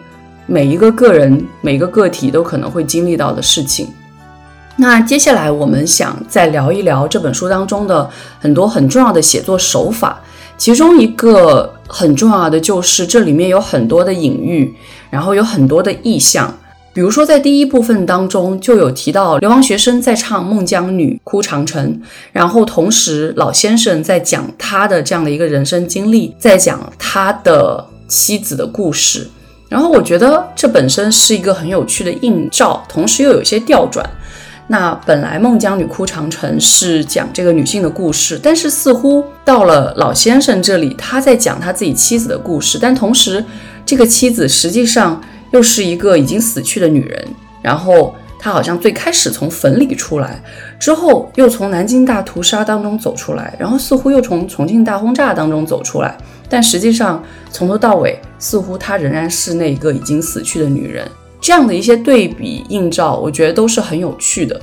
[0.48, 3.88] 每一个个人、每个个体都可能会经历到的事情。
[4.78, 8.10] 那接下来我们想再聊一聊这本书当中的
[8.40, 10.20] 很多很重要的写作手法，
[10.58, 14.74] 其中一个很重要的就是这里面有很多的隐喻，
[15.10, 16.58] 然后有很多的意象。
[16.94, 21.94] 比如说在第一部分当中就有提到流亡学生在唱《孟姜女哭长城》，
[22.34, 29.30] 然后同时老先生在讲他的这样的一个人生经历，在讲他的妻子的故事。
[29.70, 34.06] 然后我觉得这本身是一个很有趣的映照，同时又有些调转。
[34.72, 43.44] 那本来孟姜女哭长城是讲这个女性的故事，但是似乎到了老先生这里，他在讲他自己妻子的故事，但同时
[43.86, 47.28] 这个妻子实际上又是一个已经死去的女人，
[47.62, 50.42] 然后她好像最开始从坟里出来，
[50.80, 56.18] 之后又从南京大屠杀当中走出来，然后似乎又从重庆大轰炸当中走出来，
[56.48, 61.06] 但实际上从头到尾，似乎她仍然是那个已经死去的女人。
[61.42, 64.62] 这样的一些对比映照，我觉得都是很有趣的。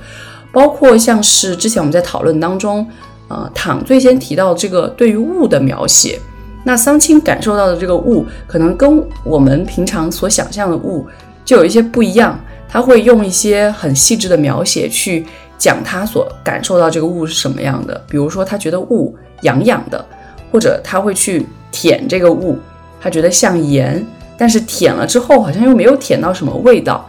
[0.51, 2.87] 包括像是之前我们在讨论当中，
[3.29, 6.19] 呃，躺最先提到这个对于物的描写，
[6.65, 11.07] 那桑青感受到的这个物，可能跟我们平常所想象的物
[11.45, 12.41] 就有一些不一样。
[12.71, 15.27] 他会用一些很细致的描写去
[15.57, 18.01] 讲他所感受到这个物是什么样的。
[18.09, 20.05] 比如说，他觉得物痒痒的，
[20.53, 22.59] 或者他会去舔这个物，
[23.01, 24.07] 他觉得像盐。
[24.39, 27.07] 但是舔了之后，好像又没有舔到什么味道，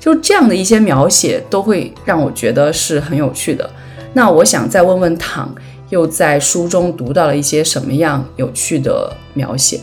[0.00, 3.70] 就这样的一些描写都会让我觉得是很有趣的。
[4.14, 5.54] 那我想再问问躺，
[5.90, 9.78] 又在书中读到了一些什么样有趣的描写？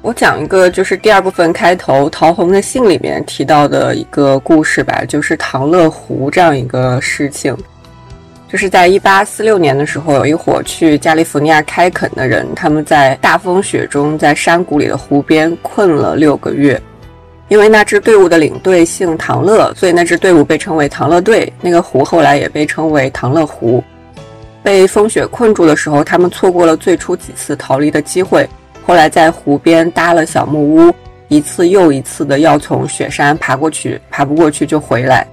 [0.00, 7.56] 我讲一个，就是第二部分开头陶虹的信里面提到的一个故事吧，就是唐乐湖这样一个事情。
[8.48, 16.80] 就是在一八四六年的时候，有一伙去加利福尼亚开垦的人，他们在大风雪中，在山谷里的湖边困了六个月。
[17.48, 21.52] 因为那支队伍的领队姓唐乐，所以那支队伍被称为唐乐队。
[21.60, 23.82] 那个湖后来也被称为唐乐湖。
[24.62, 28.48] 被风雪困住的时候，他们错过了最初几次逃离的机会。
[28.86, 30.94] 后来在湖边搭了小木屋，
[31.28, 35.26] 一次又一次的要从雪山爬过去，爬不过去就回来。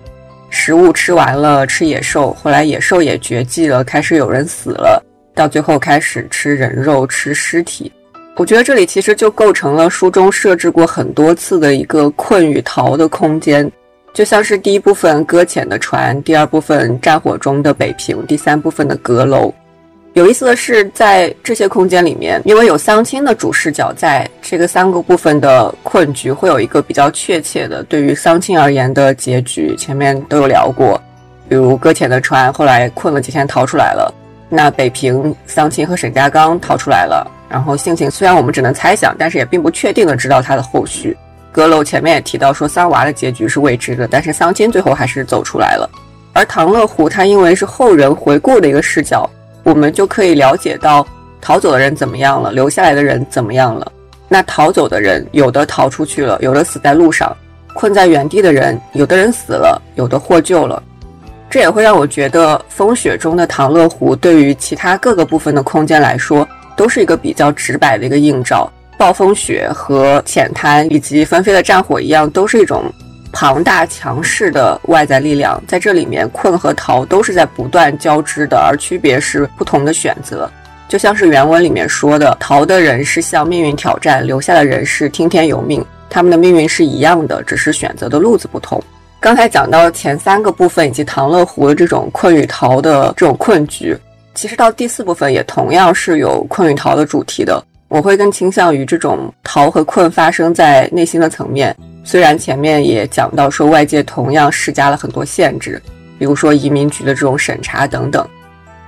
[0.52, 7.92] 食物吃完了，吃野兽，后来野兽也绝迹了，开始有人死了，到最后开始吃人肉，吃尸体。
[8.36, 13.70] 我觉得这里其实就构成了书中设置过很多次的一个困与逃的空间，
[14.14, 19.54] 就像是第一部分搁浅的船，第二部分战火中的北平，第三部分的阁楼。
[20.14, 29.74] 有意思的是，在这些空间里面，因为有桑青的主视角，在这个三个部分的困局会有一个比较确切的对于桑青而言的结局。
[29.78, 31.02] 前面都有聊过，
[31.48, 34.14] 比如搁浅的船后来困了几天逃出来了，
[34.50, 41.16] 那北平桑青和沈家刚逃出来了，然后性情虽然我们只能猜想，但是也并不确定的知道他的后续。
[41.54, 45.90] 阁楼前面也提到说三娃的结局是未知的，但是桑青最后还是走出来了。
[46.34, 49.30] 而唐乐湖他因为是后人回顾的一个视角。
[49.64, 51.06] 我们就可以了解到
[51.40, 53.92] 逃走的人怎么样了，留下来的人怎么样了。
[54.28, 57.36] 那逃走的人，有的逃出去了，有的死在路上；
[57.74, 60.82] 困在原地的人，有的人死了，有的获救了。
[61.50, 66.48] 这也会让我觉得，风雪中的唐乐湖对于其他各个部分的空间来说，
[66.78, 68.72] 都是一个比较直白的一个映照。
[68.98, 72.86] 暴风雪和浅滩以及纷飞的战火一样，都是一种
[73.32, 80.50] 庞大强势的外在力量，在这里面困和逃都是在不断交织的，而区别是不同的选择。
[80.88, 85.84] 就像是原文里面说的，逃的人是向命运挑战，留下的人是听天由命。
[86.10, 88.82] 他们的命运是一样的，只是选择的路子不同。
[89.22, 93.96] 刚才讲到前三个部分以及唐乐湖的这种困与逃的这种困局，
[94.36, 97.64] 其实到第四部分也同样是有困与逃的主题的。
[97.88, 101.76] 我会更倾向于这种逃和困发生在内心的层面。
[102.04, 105.82] 虽然前面也讲到说外界同样施加了很多限制，
[106.18, 108.28] 比如说移民局的这种审查等等。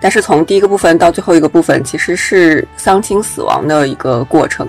[0.01, 4.67] 但是从第一个部分到最后一个部分，其实是桑青死亡的一个过程。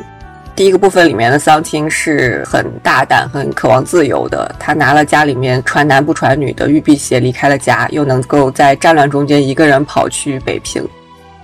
[0.55, 10.87] 第一个部分里面的桑青是很大胆、很渴望自由的，他拿了家里面传男不传女的玉辟邪离开了家，又能够在战乱中间一个人跑去北平。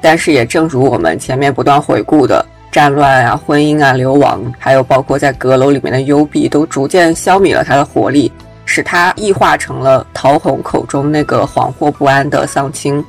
[0.01, 8.31] 但是也正如我们前面不断回顾的，战乱啊、婚姻啊、流亡，还有包括在阁楼里面的幽闭，都逐渐消弭了他的活力，
[8.65, 13.05] 使他异化成了陶虹口中那个惶惑不安的桑青。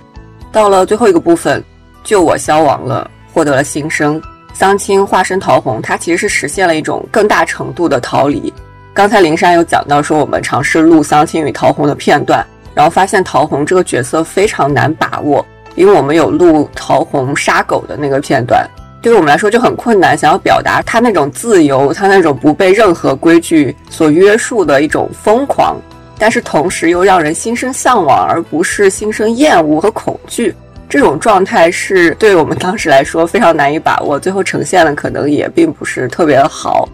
[0.51, 1.63] 到了最后一个部分，
[2.03, 4.21] 救我消亡了，获得了新生。
[4.53, 8.51] 桑青化身桃红，他其实是实现了一种更大程度的逃离。
[8.93, 18.69] 刚才灵山有讲到说，我们尝试录桑青与桃红的片段，然后发现桃红这个角色非常难把握，因为我们有录桃红杀狗的那个片段，
[19.01, 25.75] 对于我们来说就很困难，想要表达他那种自由，他那种不被任何规矩所约束的一种疯狂。
[26.19, 30.53] 但是同时又让人心生向往，而不是心生厌恶和恐惧。
[30.87, 36.87] 这种状态是对我们当时来说非常难以把握，最后呈现的可能也并不是特别好。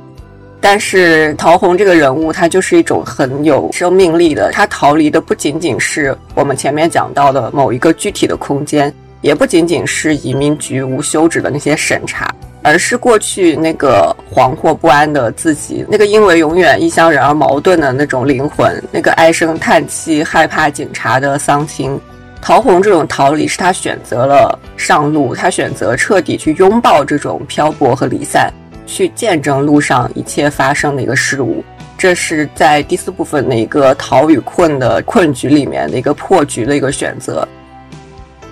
[0.61, 4.49] 但是陶虹这个人物，他就是一种很有生命力的。
[4.53, 8.93] 他逃离的不仅仅是我们前面讲到的某一个具体的空间，
[9.27, 12.33] 也不仅仅是移民局无休止的那些审查。
[12.63, 21.97] 而是过去那个惶惑不安的自己，那个因为永远异乡人而矛盾的那种灵魂，那个唉声叹气、害怕警察的桑心。
[22.41, 28.51] 陶虹这种逃离是他选择了上路，他选择彻底去拥抱这种漂泊和离散，
[28.85, 31.63] 去见证路上一切发生的一个事物。
[31.97, 37.47] 这是在第四部分的一个逃与困的困局里面的一个破局的一个选择。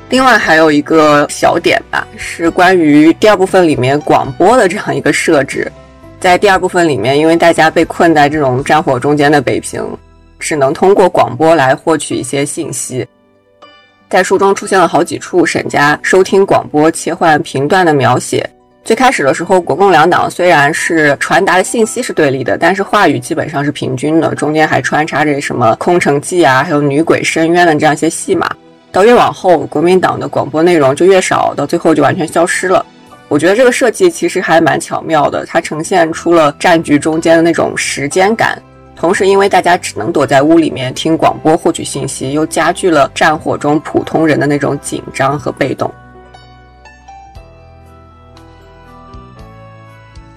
[0.10, 5.69] 另外还有一个小点吧，是关于第二部分里面广播的这样一个设置。
[6.19, 9.84] 在第二部分里面，因为大家被困在这种战火中间的北平，
[10.40, 13.06] 只能通过广播来获取一些信息。
[14.10, 18.48] 在书中出现了好几处沈家收听广播切换频段的描写。
[18.84, 28.48] 最开始的时候，国共两党虽然是传达的信息是对立的，但是话语基本上是平均的，中间还穿插着什么空城计啊，还有女鬼深渊的这样一些戏码。
[28.96, 32.86] 到越往后，国民党的广播内容就越少，到最后就完全消失了。
[33.28, 38.58] 我觉得这个设计其实还蛮巧妙的，它呈现出了战局中间的那种时间感，
[38.96, 45.94] 同时因为大家只能躲在屋里面听广播获取信息，又加剧了战火中普通人的那种紧张和被动。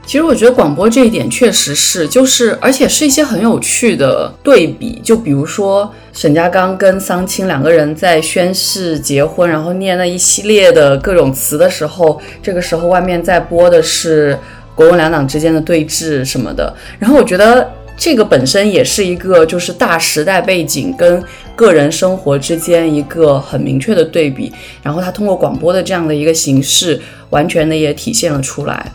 [0.09, 14.39] 其实我觉得广播这一点确实是，就是而且是一些很有趣的对比，就比如说沈家刚跟桑青两个人在宣誓结婚，然后念那一系列的各种词的时候，这个时候外面在播的是
[14.75, 21.23] 国共两党之间的对峙什么的，然后我觉得这个本身也是一个就是大时代背景跟
[21.55, 24.51] 个人生活之间一个很明确的对比，
[24.83, 26.99] 然后他通过广播的这样的一个形式，
[27.29, 28.91] 完全的也体现了出来。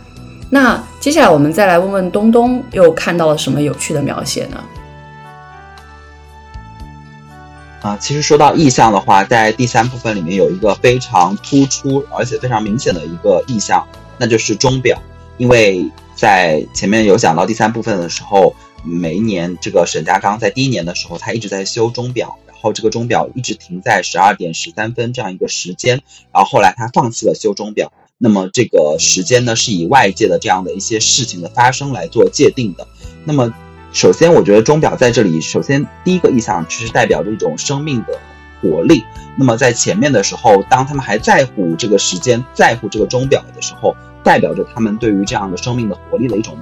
[0.53, 4.63] 那接下来我们再来问问东东，又看到了什么有趣的描写呢？
[7.81, 13.83] 啊，其实说到意象的话，在第三部分里面有一个非常突出而且非常明显的一个意象，
[14.19, 14.95] 那就是钟表。
[15.37, 18.53] 因为在前面有讲到第三部分的时候，
[18.83, 27.91] 每一年这个沈家刚在第一年的时候，他一直在修钟表，然后这个钟表一直停在十二点十三分这样一个时间，然后后来他放弃了修钟表。
[28.23, 32.87] 那么这个时间呢，是以外界的这样的一些事情的发生来做界定的。
[33.25, 33.53] 那么，
[33.91, 38.17] 首先我觉得钟表在这里，首先第一个意象其实代表着一种生命的
[38.61, 39.03] 活力。
[39.35, 43.93] 那么在前面的时候，当他们还在乎这个时间，在乎这个钟表的时候，
[44.23, 46.57] 代表着他们对于这样的生命的活力的一种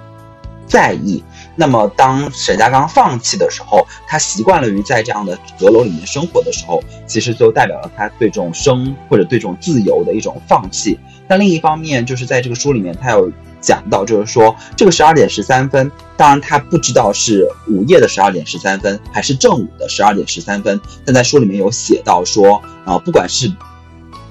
[0.65, 1.23] 在意。
[1.55, 10.97] 那么当沈家刚放弃的时候，他习惯了于在这样的阁楼里面生活的时候，其实就代表了他对这种生或者对这种自由的一种放弃。
[11.31, 13.31] 但另一方面，就是在这个书里面，他有
[13.61, 23.49] 讲到，就是说这个十二点十三分，当然他不知道是午夜的十二点十三分，还是正午的十二点十三分，但在书里面有写到说，啊，不管是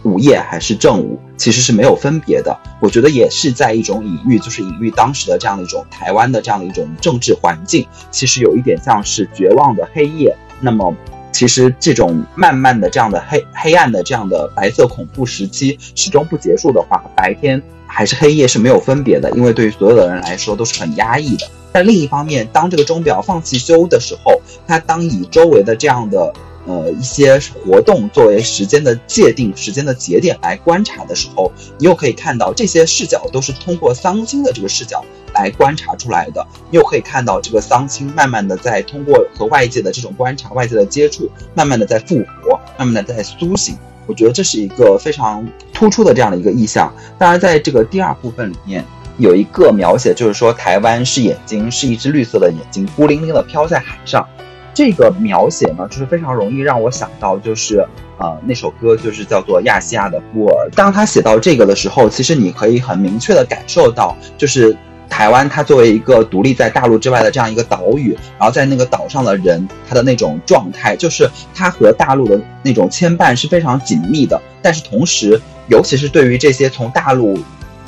[0.02, 2.54] 午夜还是正午，其实是没有分别的。
[2.82, 10.36] 我觉得也是在一种隐喻，就是隐喻当时的这样的一种台湾的这样的一种政治环境，其实有一点像是绝望的黑夜。
[10.60, 10.94] 那么，
[11.40, 21.48] 其实这种慢慢的这样的黑黑暗的这样的白色恐怖时期始终不结束的话，白天还是黑夜是没有分别的，因为对于所有的人来说都是很压抑的。
[21.72, 26.30] 但另一方面，当这个钟表放弃修的时候，它当以周围的这样的。
[26.66, 35.02] 呃，一些活动作为时间的界定、时间的节点来观察的时候，你又可以看到这些视角都是通过桑青的这个视角
[35.42, 36.46] 来观察出来的。
[36.70, 43.76] 又可以看到这个桑青慢慢的在通过和外界的这种观察、外界的接触，慢慢的在复活，慢慢的在苏醒。
[44.06, 46.92] 我觉得这是一个非常突出的这样的一个意象。
[47.18, 48.84] 当然，在这个第二部分里面，
[49.18, 54.26] 有一个描写，就是说台湾是眼睛，是一只绿色的眼睛，孤零零的飘在海上。
[54.72, 57.84] 这个描写呢，就是非常容易让我想到，就是
[58.18, 60.68] 呃那首歌，就是叫做《亚细亚的孤儿》。
[60.74, 64.76] 当他写到这个的时候，其实你可以很明确的感受到，就是
[65.10, 74.40] 台湾它作为一个独立在大陆之外的这样一个岛屿，然后在那个岛上的人，他的那种状态，就是他和大陆的那种牵绊是非常紧密的。
[74.62, 75.38] 但是同时，
[75.68, 77.38] 尤其是对于这些从大陆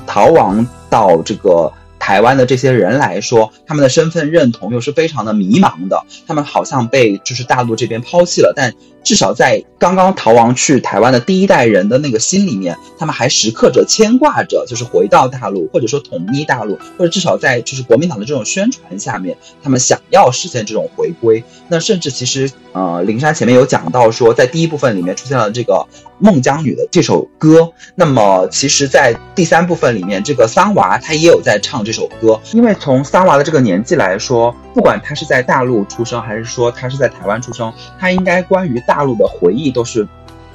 [0.07, 1.73] 逃亡到这个。
[2.05, 8.75] 台湾的这些人来说，他们的身份认同又是非常的迷茫的，他们好像被就是大陆这边抛弃了，但。
[9.05, 21.43] 至少在刚刚逃亡去台湾的第一代人的那个心里面，他们还时刻着牵挂着，就是回到大陆，或者说统一大陆，或者至少在就是国民党的这种宣传下面，他们想要实现这种回归。
[21.69, 25.85] 那甚至其实，呃，灵山前面有讲到说，在第一部分里面出现了这个
[26.21, 27.69] 孟姜女的这首歌。
[27.97, 32.41] 那么其实，在第三部分里面，这个桑娃他也有在唱这首歌。
[32.53, 38.92] 因为从桑娃的这个年纪来说，不管他是在大陆出生，还是说他是在台湾出生，他应该关于大。
[38.93, 40.07] 大陆的回忆都是，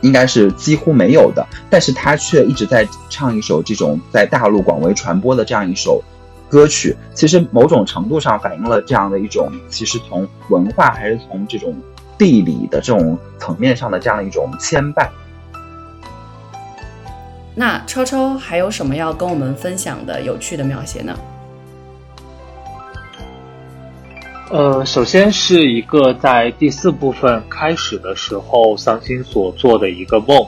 [0.02, 6.04] 应该是几乎没有的，但是他却一直在唱一首这种在大陆广为传播的这样一首
[6.48, 11.76] 歌曲，其实某种程度上反映了这样的一种，其实从文化还是从这种
[12.16, 15.08] 地理的这种层面上的这样一种牵绊。
[17.56, 21.18] 那超超还有什么要跟我们分享的有趣的描写呢？
[24.50, 30.48] 呃，首先是一个在第四部分开始的时候，桑青所做的一个梦，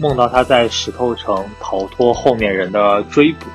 [0.00, 3.46] 梦到他在石头城逃脱后面人的追捕。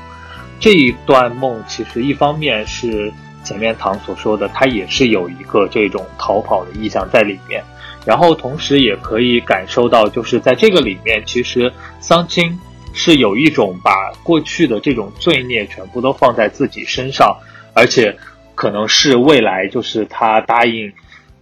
[0.61, 3.11] 这一段梦其实一方面是
[3.43, 7.61] 前面唐所说的，他也是有一个这种逃跑的意向在里面，
[8.05, 11.69] 然后同时也可以感受到，就是在这个里面，其实
[11.99, 12.57] 桑青
[12.93, 13.91] 是有一种把
[14.23, 17.35] 过去的这种罪孽全部都放在自己身上，
[17.73, 18.17] 而且。
[18.61, 20.93] 可能是未来，就是他答应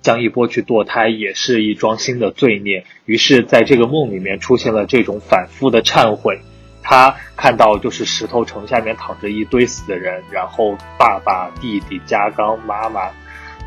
[0.01, 2.85] 江一波去堕胎，也是一桩新的罪孽。
[3.03, 6.39] 于是，在这个梦里面出现了这种反复的忏悔。
[6.81, 13.09] 他看到就是石头城下面躺着一堆死的人，然后爸爸、弟弟、家刚、妈妈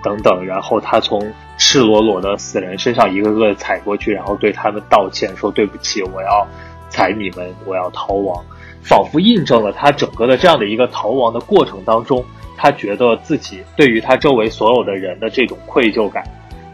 [0.03, 6.49] 等等，然后他从赤裸裸的死人身上一个个踩过去，然后对他们道歉，说对不起，我要
[6.89, 8.43] 踩你们，我要逃亡，
[8.83, 12.25] 仿佛印证了他整个的这样的一个逃亡的过程当中。
[12.57, 16.23] 他觉得自己对于他周围所有的人的这种愧疚感，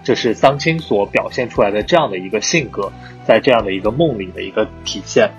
[0.05, 2.91] 这是桑青所表现出来的这样的一个性格，
[3.25, 5.31] 在这样的一个梦里的一个体现。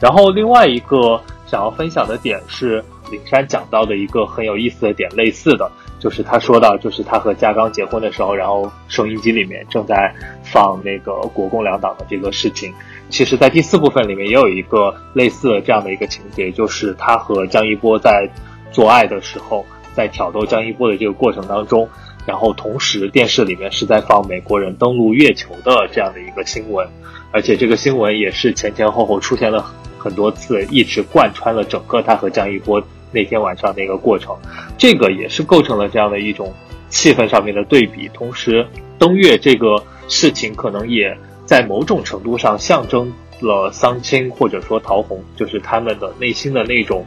[0.00, 12.72] 然后另外一个想要分享的点是岭山讲到的一个很有意思的点，类似的就是他说到，就是他和家刚结婚的时候，然后收音机里面正在放那个国共两党的这个事情。
[13.10, 18.26] 其实，在第四部分里面也有一个类似的这样的一个情节，就是他和江一波在
[18.70, 19.66] 做爱的时候。
[20.00, 21.86] 在挑逗江一波的这个过程当中，
[22.24, 26.88] 然后同时电视里面是在放美国人登陆月球的这样的一个新闻，
[27.30, 29.62] 而且这个新闻也是前前后后出现了
[29.98, 32.82] 很多次，一直贯穿了整个他和江一波
[33.12, 34.34] 那天晚上的一个过程，
[34.78, 36.50] 这个也是构成了这样的一种
[36.88, 38.08] 气氛上面的对比。
[38.14, 38.66] 同时，
[38.98, 41.14] 登月这个事情可能也
[41.44, 47.04] 在某种程度上象征了桑青或者说陶虹，就是他们的内心的那种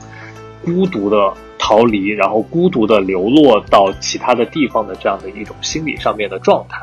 [0.63, 1.33] 孤独的。
[1.65, 6.77] 逃离，然后孤独的流落到其他的地方的这样的一种心理上面的状态。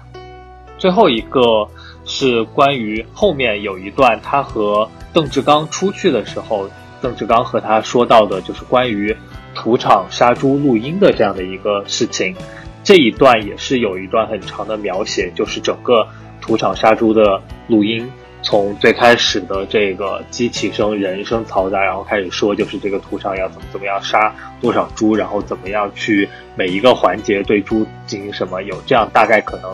[0.78, 1.68] 最后一个
[2.06, 6.66] 是关于后面有一段他和邓志刚出去的时候，
[7.02, 9.14] 邓志刚和他说到的就是关于
[9.54, 12.34] 土场杀猪录音的这样的一个事情。
[12.82, 16.08] 这一段也是有一段很长的描写，就是整个
[16.40, 18.10] 土场杀猪的录音。
[18.42, 29.70] 从最开始的这个机器声、人声嘈杂，然后开始说，就是这个屠场要怎么怎么样杀多少猪，然后怎么样去每一个环节对猪进行什么，有这样大概可能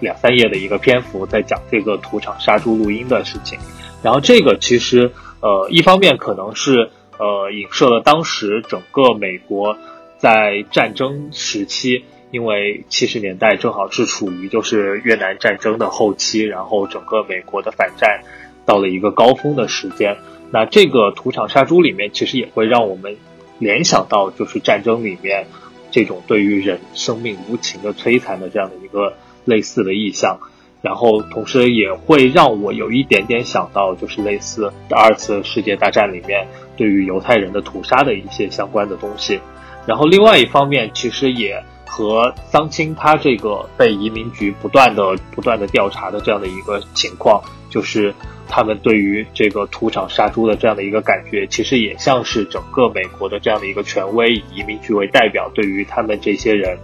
[0.00, 3.58] 两三页的一个篇幅在讲这个屠场杀猪录音的事情。
[4.02, 9.76] 然后这个其实呃一方面可能是呃影射了当时整个美国
[10.18, 12.04] 在战争时期。
[12.30, 18.20] 因为七十年代正好是处于就是越南战争的后期，然后整个美国的反战
[18.66, 20.18] 到了一个高峰的时间。
[20.50, 23.16] 那这个土场杀猪里面其实也会让我们
[23.58, 25.46] 联想到，就是战争里面
[25.90, 29.14] 这种对于人生命无情的摧残的这样的一个
[29.46, 30.38] 类似的意象。
[30.82, 36.46] 然后同时也会让我有一点点想到，就是类似第二次世界大战里面
[36.76, 39.40] 对于犹太人的屠杀的一些相关的东西。
[39.86, 41.64] 然后另外一方面，其实也。
[41.88, 48.14] 和桑青他这个被移民局不断的、不断的调查的这样的一个情况，就是
[48.46, 56.78] 他们对于这个土场杀猪的这样的一个感觉，其实也像是整个美国的这样的一个权威，以移民局为代表，对于他们这些人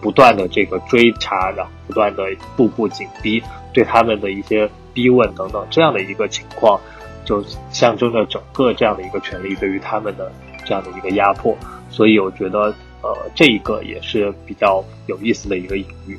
[0.00, 2.24] 不断的这个追查，然后不断的
[2.56, 3.42] 步步紧逼，
[3.72, 6.78] 对他们的一些逼问等等这样的一个情况，
[7.24, 7.42] 就
[7.72, 10.30] 象征着整个这样的一个权利对于他们的
[10.64, 11.56] 这样的一个压迫，
[11.88, 12.72] 所以我觉得。
[13.02, 16.18] 呃，这一个也是比较有意思的一个隐喻。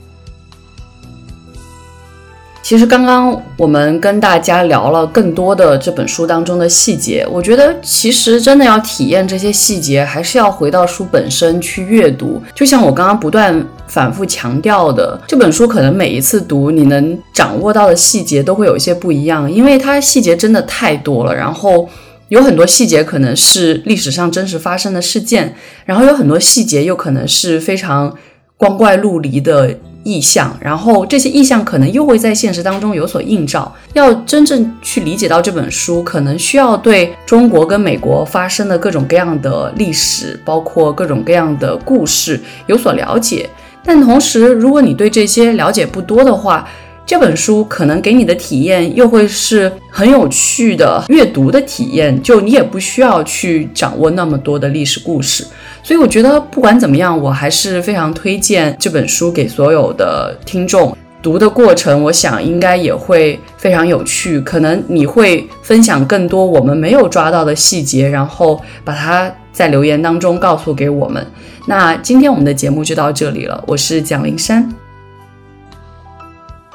[2.63, 12.41] 其实刚刚我们跟大家聊了更多的这本书当中的细节，我觉得其实真的要体验这些细节，还是要回到书本身去阅读。
[12.55, 21.35] 就像我刚刚不断反复强调的，这本书可能每一次读，你能掌握到的细节都会有一些不一样，因为它细节真的太多了。
[21.35, 21.89] 然后。
[22.31, 25.53] 有很多细节可能是历史上真实发生的事件，
[25.83, 28.15] 然后有很多细节又可能是非常
[28.55, 33.75] 光怪陆离的意象，然后这些意象可能又会在现实当中有所映照。
[33.91, 43.49] 要真正去理解到这本书，可能需要对中国跟美国发生的各种各样的历史，包括各种各样的故事有所了解。
[43.83, 46.65] 但同时，如果你对这些了解不多的话，
[47.11, 55.45] 这本书可能给你的体验又会是很有趣的阅读的体验，就你也不需要去掌握那么多的历史故事，
[55.83, 60.95] 所以我觉得不管怎么样，我还是非常推荐这本书给所有的听众。
[61.21, 71.27] 读的过程，我想应该也会非常有趣，可能你会分享更多我们没有抓到的细节，然后把它在留言当中告诉给我们。
[71.65, 74.73] 那今天我们的节目就到这里了，我是蒋灵山。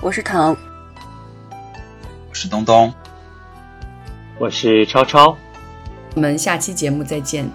[0.06, 0.56] 我是唐，
[2.28, 2.94] 我是东东，
[4.38, 5.36] 我是超超，
[6.14, 7.50] 我们下期节目再见，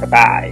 [0.00, 0.50] 拜拜。